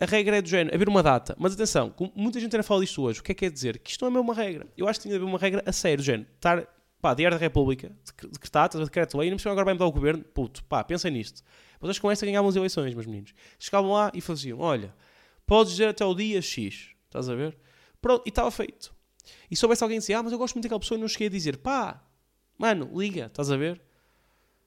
A 0.00 0.06
regra 0.06 0.38
é 0.38 0.42
do 0.42 0.48
género, 0.48 0.74
haver 0.74 0.88
uma 0.88 1.02
data. 1.02 1.36
Mas 1.38 1.52
atenção, 1.52 1.94
muita 2.14 2.40
gente 2.40 2.56
ainda 2.56 2.62
fala 2.62 2.80
disto 2.80 3.02
hoje. 3.02 3.20
O 3.20 3.22
que 3.22 3.32
é 3.32 3.34
que 3.34 3.40
quer 3.40 3.50
dizer? 3.50 3.78
Que 3.78 3.90
isto 3.90 4.00
não 4.00 4.08
é 4.08 4.10
mesmo 4.12 4.24
uma 4.24 4.34
regra. 4.34 4.66
Eu 4.76 4.88
acho 4.88 4.98
que 4.98 5.02
tinha 5.02 5.12
de 5.12 5.22
haver 5.22 5.28
uma 5.28 5.38
regra 5.38 5.62
a 5.66 5.72
sério, 5.72 5.98
do 5.98 6.02
género. 6.02 6.26
Estar, 6.36 6.66
pá, 7.02 7.12
Diário 7.12 7.36
da 7.36 7.40
República, 7.40 7.92
decretado, 8.32 8.82
decreto-lei, 8.82 9.30
não 9.30 9.36
agora 9.52 9.66
vai 9.66 9.74
mudar 9.74 9.86
o 9.86 9.92
governo. 9.92 10.24
Puto, 10.24 10.64
pá, 10.64 10.82
pensem 10.82 11.10
nisto. 11.10 11.42
Vocês 11.80 11.98
com 11.98 12.10
esta 12.10 12.26
ganhavam 12.26 12.48
as 12.48 12.56
eleições, 12.56 12.94
meus 12.94 13.06
meninos. 13.06 13.32
Chegavam 13.58 13.92
lá 13.92 14.12
e 14.14 14.20
faziam, 14.20 14.60
olha, 14.60 14.94
podes 15.46 15.72
dizer 15.72 15.88
até 15.88 16.04
o 16.04 16.14
dia 16.14 16.42
X. 16.42 16.90
Estás 17.06 17.28
a 17.28 17.34
ver? 17.34 17.56
Pronto, 18.00 18.22
e 18.26 18.28
estava 18.28 18.50
feito. 18.50 18.94
E 19.50 19.56
se 19.56 19.64
houvesse 19.64 19.82
alguém 19.82 19.98
dizia, 19.98 20.18
ah, 20.18 20.22
mas 20.22 20.32
eu 20.32 20.38
gosto 20.38 20.54
muito 20.54 20.64
daquela 20.64 20.80
pessoa 20.80 20.98
e 20.98 21.00
não 21.00 21.08
cheguei 21.08 21.28
a 21.28 21.30
dizer, 21.30 21.56
pá, 21.56 22.02
mano, 22.58 22.90
liga, 22.94 23.26
estás 23.26 23.50
a 23.50 23.56
ver? 23.56 23.80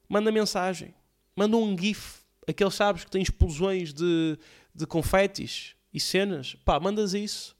Manda 0.08 0.32
mensagem. 0.32 0.92
Manda 1.36 1.56
um 1.56 1.78
GIF. 1.78 2.22
Aqueles, 2.46 2.74
sabes, 2.74 3.04
que 3.04 3.10
tem 3.10 3.22
explosões 3.22 3.94
de, 3.94 4.38
de 4.74 4.86
confetes 4.86 5.76
e 5.92 6.00
cenas. 6.00 6.56
Pá, 6.64 6.80
mandas 6.80 7.14
isso. 7.14 7.56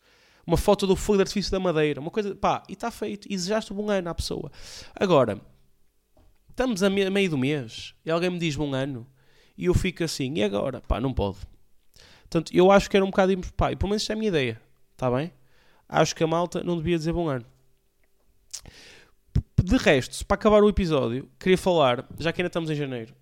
Uma 0.47 0.57
foto 0.57 0.87
do 0.87 0.95
fogo 0.95 1.19
de 1.19 1.23
artifício 1.23 1.51
da 1.51 1.61
madeira. 1.61 2.01
Uma 2.01 2.11
coisa, 2.11 2.35
pá, 2.35 2.63
e 2.69 2.73
está 2.73 2.91
feito. 2.91 3.27
E 3.27 3.31
desejaste 3.31 3.73
um 3.73 3.77
bom 3.77 3.89
ano 3.89 4.11
à 4.11 4.15
pessoa. 4.15 4.51
Agora, 4.95 5.41
estamos 6.51 6.83
a 6.83 6.91
meio 6.91 7.31
do 7.31 7.39
mês 7.39 7.95
e 8.05 8.11
alguém 8.11 8.31
me 8.31 8.39
diz 8.39 8.57
bom 8.57 8.75
ano 8.75 9.07
e 9.57 9.67
eu 9.67 9.75
fico 9.75 10.05
assim, 10.05 10.35
e 10.37 10.43
agora? 10.43 10.81
Pá, 10.81 11.01
não 11.01 11.13
pode. 11.13 11.39
Portanto, 12.23 12.53
eu 12.55 12.71
acho 12.71 12.91
que 12.91 12.97
era 12.97 13.05
um 13.05 13.11
bocado. 13.11 13.37
Pá, 13.57 13.73
e 13.73 13.77
pelo 13.77 13.91
menos 13.91 14.03
isto 14.03 14.11
é 14.11 14.15
a 14.15 14.17
minha 14.17 14.29
ideia. 14.29 14.61
Está 14.93 15.11
bem? 15.11 15.33
acho 15.89 16.15
que 16.15 16.25
a 16.25 16.27
malta 16.27 16.63
não 16.63 16.77
devia 16.77 16.97
dizer 16.97 17.13
bom 17.13 17.29
ano. 17.29 17.45
De 19.63 19.77
resto, 19.77 20.25
para 20.27 20.35
acabar 20.35 20.63
o 20.63 20.69
episódio, 20.69 21.31
queria 21.39 21.57
falar, 21.57 22.07
já 22.19 22.33
que 22.33 22.41
ainda 22.41 22.49
estamos 22.49 22.71
em 22.71 22.75
janeiro, 22.75 23.15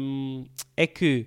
um, 0.00 0.44
é 0.76 0.86
que 0.86 1.26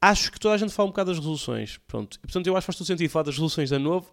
acho 0.00 0.30
que 0.30 0.38
toda 0.38 0.54
a 0.54 0.58
gente 0.58 0.72
fala 0.72 0.88
um 0.88 0.90
bocado 0.90 1.10
das 1.10 1.18
resoluções. 1.18 1.78
Pronto. 1.86 2.18
E, 2.18 2.26
portanto, 2.26 2.46
eu 2.46 2.56
acho 2.56 2.64
que 2.64 2.66
faz 2.66 2.78
todo 2.78 2.86
sentido 2.86 3.10
falar 3.10 3.24
das 3.24 3.34
resoluções 3.34 3.68
de 3.68 3.74
ano 3.76 3.84
novo 3.84 4.12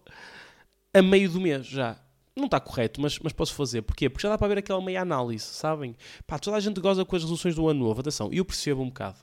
a 0.94 1.02
meio 1.02 1.30
do 1.30 1.40
mês 1.40 1.66
já. 1.66 1.96
Não 2.40 2.46
está 2.46 2.58
correto, 2.58 3.00
mas, 3.00 3.18
mas 3.18 3.32
posso 3.32 3.54
fazer. 3.54 3.82
Porquê? 3.82 4.08
Porque 4.08 4.22
já 4.22 4.30
dá 4.30 4.38
para 4.38 4.48
ver 4.48 4.58
aquela 4.58 4.80
meia 4.80 5.02
análise, 5.02 5.44
sabem? 5.44 5.94
Pá, 6.26 6.38
toda 6.38 6.56
a 6.56 6.60
gente 6.60 6.80
goza 6.80 7.04
com 7.04 7.14
as 7.14 7.22
resoluções 7.22 7.54
do 7.54 7.68
ano 7.68 7.80
novo. 7.80 8.00
Atenção, 8.00 8.30
e 8.32 8.38
eu 8.38 8.44
percebo 8.44 8.82
um 8.82 8.86
bocado. 8.86 9.18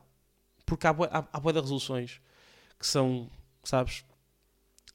Porque 0.66 0.86
há, 0.86 0.92
há, 0.92 1.26
há 1.34 1.52
resoluções 1.52 2.22
que 2.78 2.86
são, 2.86 3.28
sabes, 3.64 4.06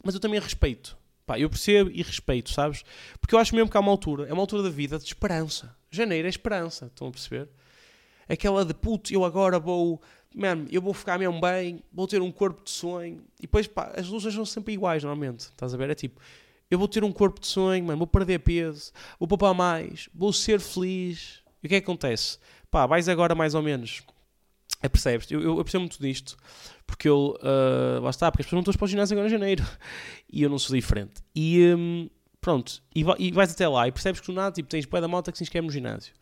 mas 0.05 0.15
eu 0.15 0.21
também 0.21 0.39
respeito. 0.39 0.97
Pá, 1.27 1.39
eu 1.39 1.49
percebo 1.49 1.91
e 1.91 2.03
respeito, 2.03 2.51
sabes? 2.51 2.85
Porque 3.21 3.35
eu 3.35 3.39
acho 3.39 3.55
mesmo 3.55 3.71
que 3.71 3.77
há 3.77 3.81
uma 3.81 3.91
altura, 3.91 4.29
é 4.29 4.33
uma 4.33 4.43
altura 4.43 4.65
da 4.65 4.71
vida 4.71 4.99
de 4.99 5.05
esperança. 5.05 5.75
Janeiro 5.91 6.27
é 6.27 6.31
esperança, 6.31 6.87
estão 6.87 7.09
a 7.09 7.11
perceber? 7.11 7.49
Aquela 8.29 8.65
de 8.65 8.75
puto, 8.75 9.13
eu 9.13 9.25
agora 9.25 9.59
vou, 9.59 10.01
man, 10.35 10.67
eu 10.71 10.81
vou 10.81 10.95
ficar 10.95 11.19
mesmo 11.19 11.41
bem, 11.41 11.83
vou 11.93 12.07
ter 12.07 12.21
um 12.21 12.33
corpo 12.33 12.65
de 12.65 12.71
sonho. 12.71 13.25
E 13.39 13.43
depois, 13.43 13.67
pá, 13.67 13.93
as 13.97 14.09
luzes 14.09 14.35
são 14.35 14.45
sempre 14.45 14.75
iguais, 14.75 15.03
normalmente, 15.03 15.41
estás 15.41 15.75
a 15.75 15.77
ver? 15.77 15.91
É 15.91 15.95
tipo, 15.95 16.21
eu 16.73 16.79
vou 16.79 16.89
ter 16.89 17.05
um 17.05 17.13
corpo 17.13 17.39
de 17.39 17.47
sonho, 17.47 17.85
man, 17.85 17.97
vou 17.97 18.07
perder 18.07 18.39
peso, 18.39 18.93
vou 19.19 19.29
poupar 19.29 19.53
mais, 19.53 20.09
vou 20.15 20.33
ser 20.33 20.59
feliz. 20.59 21.43
E 21.63 21.67
o 21.67 21.69
que 21.69 21.75
é 21.75 21.81
que 21.81 21.85
acontece? 21.85 22.39
Pá, 22.71 22.87
vais 22.87 23.11
agora 23.11 23.35
mais 23.35 23.55
ou 23.55 23.61
menos. 23.61 24.03
É, 24.83 24.89
percebes? 24.89 25.31
Eu, 25.31 25.43
eu 25.43 25.57
percebo 25.57 25.83
muito 25.83 26.01
disto. 26.01 26.35
Porque 26.87 27.07
eu, 27.07 27.37
uh, 27.41 28.01
lá 28.01 28.09
está, 28.09 28.33
porque 28.33 28.41
as 28.41 28.47
pessoas 28.47 28.57
não 28.57 28.61
estão 28.61 28.73
para 28.73 28.85
o 28.87 28.89
ginásio 28.89 29.15
agora 29.15 29.29
em 29.29 29.31
janeiro. 29.31 29.63
E 30.35 30.43
eu 30.43 30.49
não 30.49 30.59
sou 30.59 30.75
diferente. 30.75 31.21
E 31.37 31.75
um, 31.77 32.09
pronto, 32.41 32.83
e, 32.95 33.05
vais 33.33 33.53
até 33.53 33.69
lá 33.69 33.87
e 33.87 33.93
percebes 33.93 34.19
que 34.19 34.29
do 34.29 34.33
nada, 34.33 34.51
tipo, 34.51 34.67
tens 34.67 34.87
pé 34.87 34.99
da 34.99 35.07
malta 35.07 35.31
que 35.31 35.37
se 35.37 35.45
inscreve 35.45 35.67
no 35.67 35.71
ginásio. 35.71 36.15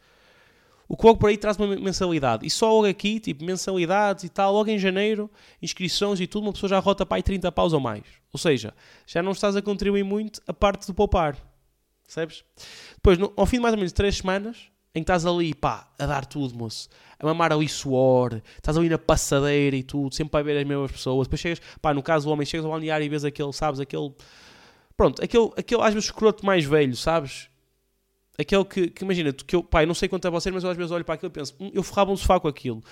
O 0.92 0.96
que 0.96 1.07
logo 1.07 1.20
por 1.20 1.31
aí 1.31 1.37
traz 1.37 1.57
uma 1.57 1.68
mensalidade. 1.68 2.44
E 2.44 2.50
só 2.50 2.68
logo 2.74 2.88
aqui, 2.88 3.20
tipo, 3.20 3.44
mensalidades 3.44 4.24
e 4.24 4.29
tal, 4.29 4.53
logo 4.53 4.68
em 4.68 4.76
janeiro, 4.76 5.31
inscrições 5.62 6.18
e 6.18 6.26
tudo, 6.26 6.42
uma 6.42 6.53
pessoa 6.53 6.68
já 6.68 6.81
rota 6.81 7.07
para 7.07 7.16
aí 7.16 7.22
30 7.22 7.53
paus 7.53 7.72
ou 7.72 7.79
mais. 7.79 8.03
Ou 8.33 8.40
seja, 8.40 8.74
já 9.07 9.22
não 9.22 9.31
estás 9.31 9.55
a 9.55 9.62
contribuir 9.62 10.03
muito 10.03 10.42
a 10.48 10.53
parte 10.53 10.88
do 10.88 10.92
poupar. 10.92 11.37
Percebes? 12.03 12.42
Depois, 12.96 13.18
no, 13.18 13.33
ao 13.37 13.46
fim 13.46 13.59
de 13.59 13.62
mais 13.62 13.72
ou 13.72 13.76
menos 13.76 13.92
3 13.92 14.16
semanas, 14.16 14.57
em 14.92 14.94
que 14.94 15.03
estás 15.03 15.24
ali, 15.24 15.55
pá, 15.55 15.88
a 15.96 16.07
dar 16.07 16.26
tudo, 16.26 16.57
moço, 16.57 16.88
a 17.20 17.24
mamar 17.24 17.53
ali 17.53 17.68
suor, 17.68 18.42
estás 18.57 18.76
ali 18.76 18.88
na 18.88 18.98
passadeira 18.98 19.76
e 19.76 19.85
tudo, 19.85 20.12
sempre 20.12 20.33
para 20.33 20.42
ver 20.42 20.59
as 20.59 20.66
mesmas 20.66 20.90
pessoas. 20.90 21.29
Depois 21.29 21.40
chegas, 21.40 21.61
pá, 21.81 21.94
no 21.94 22.03
caso 22.03 22.26
do 22.26 22.33
homem, 22.33 22.44
chegas 22.44 22.64
ao 22.64 22.72
balneário 22.72 23.05
e 23.05 23.09
vês 23.09 23.24
aquele, 23.24 23.53
sabes, 23.53 23.79
aquele, 23.79 24.12
pronto, 24.96 25.22
aquele, 25.22 25.53
aquele 25.57 25.83
às 25.83 25.94
vezes 25.94 26.09
escroto 26.09 26.44
mais 26.44 26.64
velho, 26.64 26.96
sabes? 26.96 27.48
Aquele 28.40 28.64
que, 28.64 28.88
que 28.88 29.05
imagina, 29.05 29.33
que 29.33 29.57
eu, 29.57 29.62
pá, 29.62 29.83
eu 29.83 29.87
não 29.87 29.94
sei 29.94 30.09
quanto 30.09 30.26
é 30.26 30.31
você, 30.31 30.50
mas 30.50 30.64
eu 30.64 30.70
às 30.70 30.76
vezes 30.76 30.90
olho 30.90 31.05
para 31.05 31.14
aquilo 31.14 31.31
e 31.31 31.33
penso, 31.33 31.55
hum, 31.61 31.70
eu 31.74 31.83
ferrava 31.83 32.11
um 32.11 32.16
sofá 32.16 32.40
com 32.40 32.48
aquilo. 32.48 32.83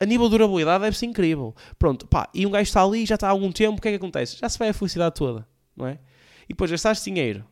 A 0.00 0.04
nível 0.04 0.26
de 0.26 0.32
durabilidade 0.32 0.82
deve 0.82 0.96
ser 0.96 1.06
incrível. 1.06 1.54
Pronto, 1.78 2.06
pá, 2.06 2.28
e 2.34 2.46
um 2.46 2.50
gajo 2.50 2.64
está 2.64 2.82
ali, 2.82 3.06
já 3.06 3.14
está 3.14 3.28
há 3.28 3.30
algum 3.30 3.52
tempo, 3.52 3.78
o 3.78 3.80
que 3.80 3.88
é 3.88 3.90
que 3.92 3.96
acontece? 3.96 4.36
Já 4.36 4.48
se 4.48 4.58
vai 4.58 4.68
a 4.68 4.74
felicidade 4.74 5.14
toda, 5.14 5.46
não 5.76 5.86
é? 5.86 5.98
E 6.44 6.48
depois 6.48 6.70
gastaste 6.70 7.08
dinheiro, 7.10 7.44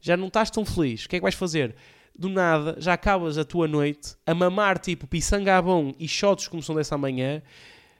já 0.00 0.16
não 0.16 0.28
estás 0.28 0.50
tão 0.50 0.64
feliz, 0.64 1.04
o 1.04 1.08
que 1.08 1.16
é 1.16 1.18
que 1.18 1.22
vais 1.22 1.34
fazer? 1.34 1.76
do 2.18 2.28
nada, 2.28 2.76
já 2.78 2.94
acabas 2.94 3.36
a 3.36 3.44
tua 3.44 3.68
noite 3.68 4.16
a 4.24 4.34
mamar 4.34 4.78
tipo 4.78 5.06
pisangabão 5.06 5.94
e 5.98 6.08
shots 6.08 6.48
como 6.48 6.62
são 6.62 6.74
dessa 6.74 6.96
manhã 6.96 7.42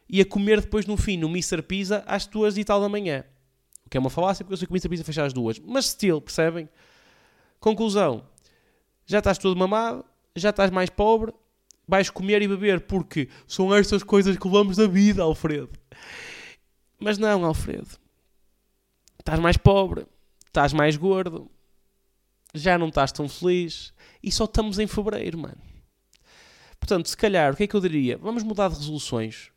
e 0.09 0.21
a 0.21 0.25
comer 0.25 0.61
depois 0.61 0.87
no 0.87 0.97
fim 0.97 1.17
no 1.17 1.29
Mr. 1.29 1.63
Pizza 1.63 2.03
às 2.07 2.27
duas 2.27 2.57
e 2.57 2.65
tal 2.65 2.81
da 2.81 2.89
manhã. 2.89 3.25
O 3.85 3.91
que 3.91 3.97
é 3.97 4.01
uma 4.01 4.11
falácia 4.11 4.45
porque 4.45 4.55
eu 4.55 4.57
sei 4.57 4.67
que 4.67 4.73
o 4.73 4.75
Mr. 4.75 4.89
Pizza 4.89 5.05
fecha 5.05 5.25
às 5.25 5.33
duas. 5.33 5.59
Mas 5.59 5.87
still, 5.87 6.21
percebem? 6.21 6.69
Conclusão. 7.67 8.23
Já 9.07 9.19
estás 9.19 9.39
todo 9.39 9.59
mamado, 9.59 10.05
já 10.37 10.51
estás 10.51 10.71
mais 10.71 10.89
pobre, 10.89 11.35
vais 11.85 12.09
comer 12.09 12.41
e 12.41 12.47
beber 12.47 12.83
porque 12.83 13.29
são 13.45 13.75
estas 13.75 14.05
coisas 14.05 14.37
que 14.37 14.47
levamos 14.47 14.77
da 14.77 14.87
vida, 14.87 15.25
Alfredo. 15.25 15.71
Mas 16.97 17.19
não, 17.19 17.45
Alfredo. 17.45 17.89
Estás 19.19 19.41
mais 19.41 19.57
pobre, 19.57 20.07
estás 20.47 20.73
mais 20.73 20.97
gordo, 20.97 21.51
já 22.55 22.79
não 22.79 22.87
estás 22.87 23.11
tão 23.11 23.29
feliz, 23.29 23.93
e 24.23 24.31
só 24.31 24.45
estamos 24.45 24.79
em 24.79 24.87
fevereiro, 24.87 25.37
mano. 25.37 25.61
Portanto, 26.79 27.09
se 27.09 27.17
calhar, 27.17 27.53
o 27.53 27.57
que 27.57 27.65
é 27.65 27.67
que 27.67 27.75
eu 27.75 27.81
diria? 27.81 28.17
Vamos 28.17 28.45
mudar 28.45 28.69
de 28.69 28.77
resoluções. 28.77 29.51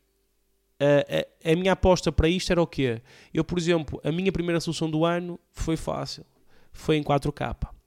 Uh, 0.82 1.46
a, 1.46 1.52
a, 1.52 1.56
minha 1.56 1.74
aposta 1.74 2.12
para 2.12 2.28
isto 2.28 2.52
era 2.52 2.60
o 2.60 2.66
quê? 2.66 3.04
Eu, 3.32 3.44
por 3.44 3.60
exemplo, 3.60 4.02
a 4.04 4.12
minha 4.12 4.32
primeira 4.32 4.60
solução 4.60 4.90
do 4.90 5.06
ano 5.06 5.40
foi 5.52 5.78
fácil. 5.78 6.26
Foi 6.74 6.98
em 6.98 7.04
4K. 7.04 7.78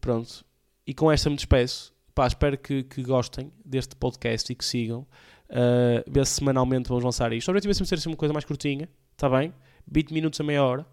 Pronto. 0.00 0.44
E 0.86 0.94
com 0.94 1.10
esta 1.10 1.28
me 1.28 1.36
despeço. 1.36 1.92
Pá, 2.14 2.26
espero 2.26 2.58
que, 2.58 2.82
que 2.82 3.02
gostem 3.02 3.52
deste 3.64 3.94
podcast 3.94 4.50
e 4.52 4.54
que 4.54 4.64
sigam. 4.64 5.06
Uh, 5.48 6.10
ver 6.10 6.26
se 6.26 6.34
semanalmente 6.34 6.88
vamos 6.88 7.04
lançar 7.04 7.32
isto. 7.32 7.48
O 7.48 7.50
objetivo 7.50 7.72
é 7.72 7.96
ser 7.96 8.08
uma 8.08 8.16
coisa 8.16 8.32
mais 8.32 8.44
curtinha. 8.44 8.88
Está 9.12 9.28
bem? 9.28 9.52
20 9.86 10.12
minutos 10.12 10.40
a 10.40 10.44
meia 10.44 10.62
hora 10.62 10.86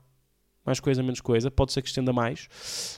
mais 0.67 0.82
coisa, 0.82 1.02
menos 1.02 1.22
coisa, 1.22 1.50
pode 1.50 1.72
ser 1.72 1.82
que 1.82 1.88
estenda 1.88 2.12
mais. 2.12 2.50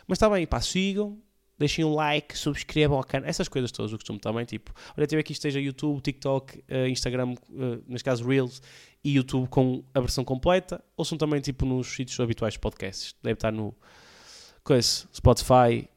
Mas 0.07 0.17
está 0.17 0.27
bem, 0.27 0.47
pá, 0.47 0.59
sigam, 0.59 1.21
deixem 1.57 1.85
um 1.85 1.93
like, 1.93 2.35
subscrevam 2.35 2.97
ao 2.97 3.03
canal, 3.03 3.29
essas 3.29 3.47
coisas 3.47 3.71
todas, 3.71 3.93
o 3.93 3.95
costume 3.95 4.17
também, 4.17 4.43
tipo, 4.43 4.73
olha, 4.97 5.05
tive 5.05 5.19
aqui 5.19 5.33
esteja 5.33 5.59
YouTube, 5.59 6.01
TikTok, 6.01 6.57
uh, 6.57 6.87
Instagram, 6.87 7.35
uh, 7.51 7.83
neste 7.87 8.03
caso 8.03 8.27
Reels, 8.27 8.59
e 9.03 9.15
YouTube 9.15 9.47
com 9.49 9.83
a 9.93 9.99
versão 9.99 10.25
completa, 10.25 10.83
ou 10.97 11.05
são 11.05 11.15
também, 11.15 11.39
tipo, 11.41 11.63
nos 11.63 11.87
sítios 11.87 12.19
habituais 12.19 12.55
de 12.55 12.59
podcasts, 12.59 13.15
deve 13.21 13.35
estar 13.35 13.51
no, 13.51 13.75
coisa, 14.63 15.07
Spotify, 15.13 15.87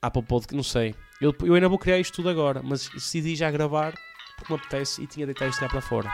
Apple 0.00 0.22
Podcast, 0.22 0.54
não 0.54 0.62
sei. 0.62 0.94
Eu, 1.20 1.34
eu 1.42 1.54
ainda 1.54 1.68
vou 1.68 1.78
criar 1.78 1.98
isto 1.98 2.14
tudo 2.14 2.28
agora, 2.28 2.60
mas 2.62 2.88
decidi 2.88 3.34
já 3.34 3.50
gravar, 3.50 3.92
porque 4.36 4.52
me 4.52 4.58
apetece, 4.58 5.02
e 5.02 5.06
tinha 5.06 5.26
de 5.26 5.32
deitar 5.32 5.48
isto 5.48 5.60
já 5.60 5.68
para 5.68 5.80
fora. 5.80 6.10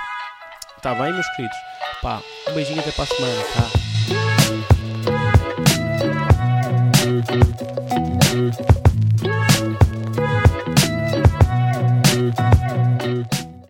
Está 0.76 0.94
bem, 0.94 1.12
meus 1.12 1.28
queridos? 1.36 1.56
Pá, 2.02 2.22
um 2.48 2.54
beijinho 2.54 2.80
até 2.80 2.92
para 2.92 3.04
a 3.04 3.06
semana, 3.06 3.42
tá? 8.74 8.83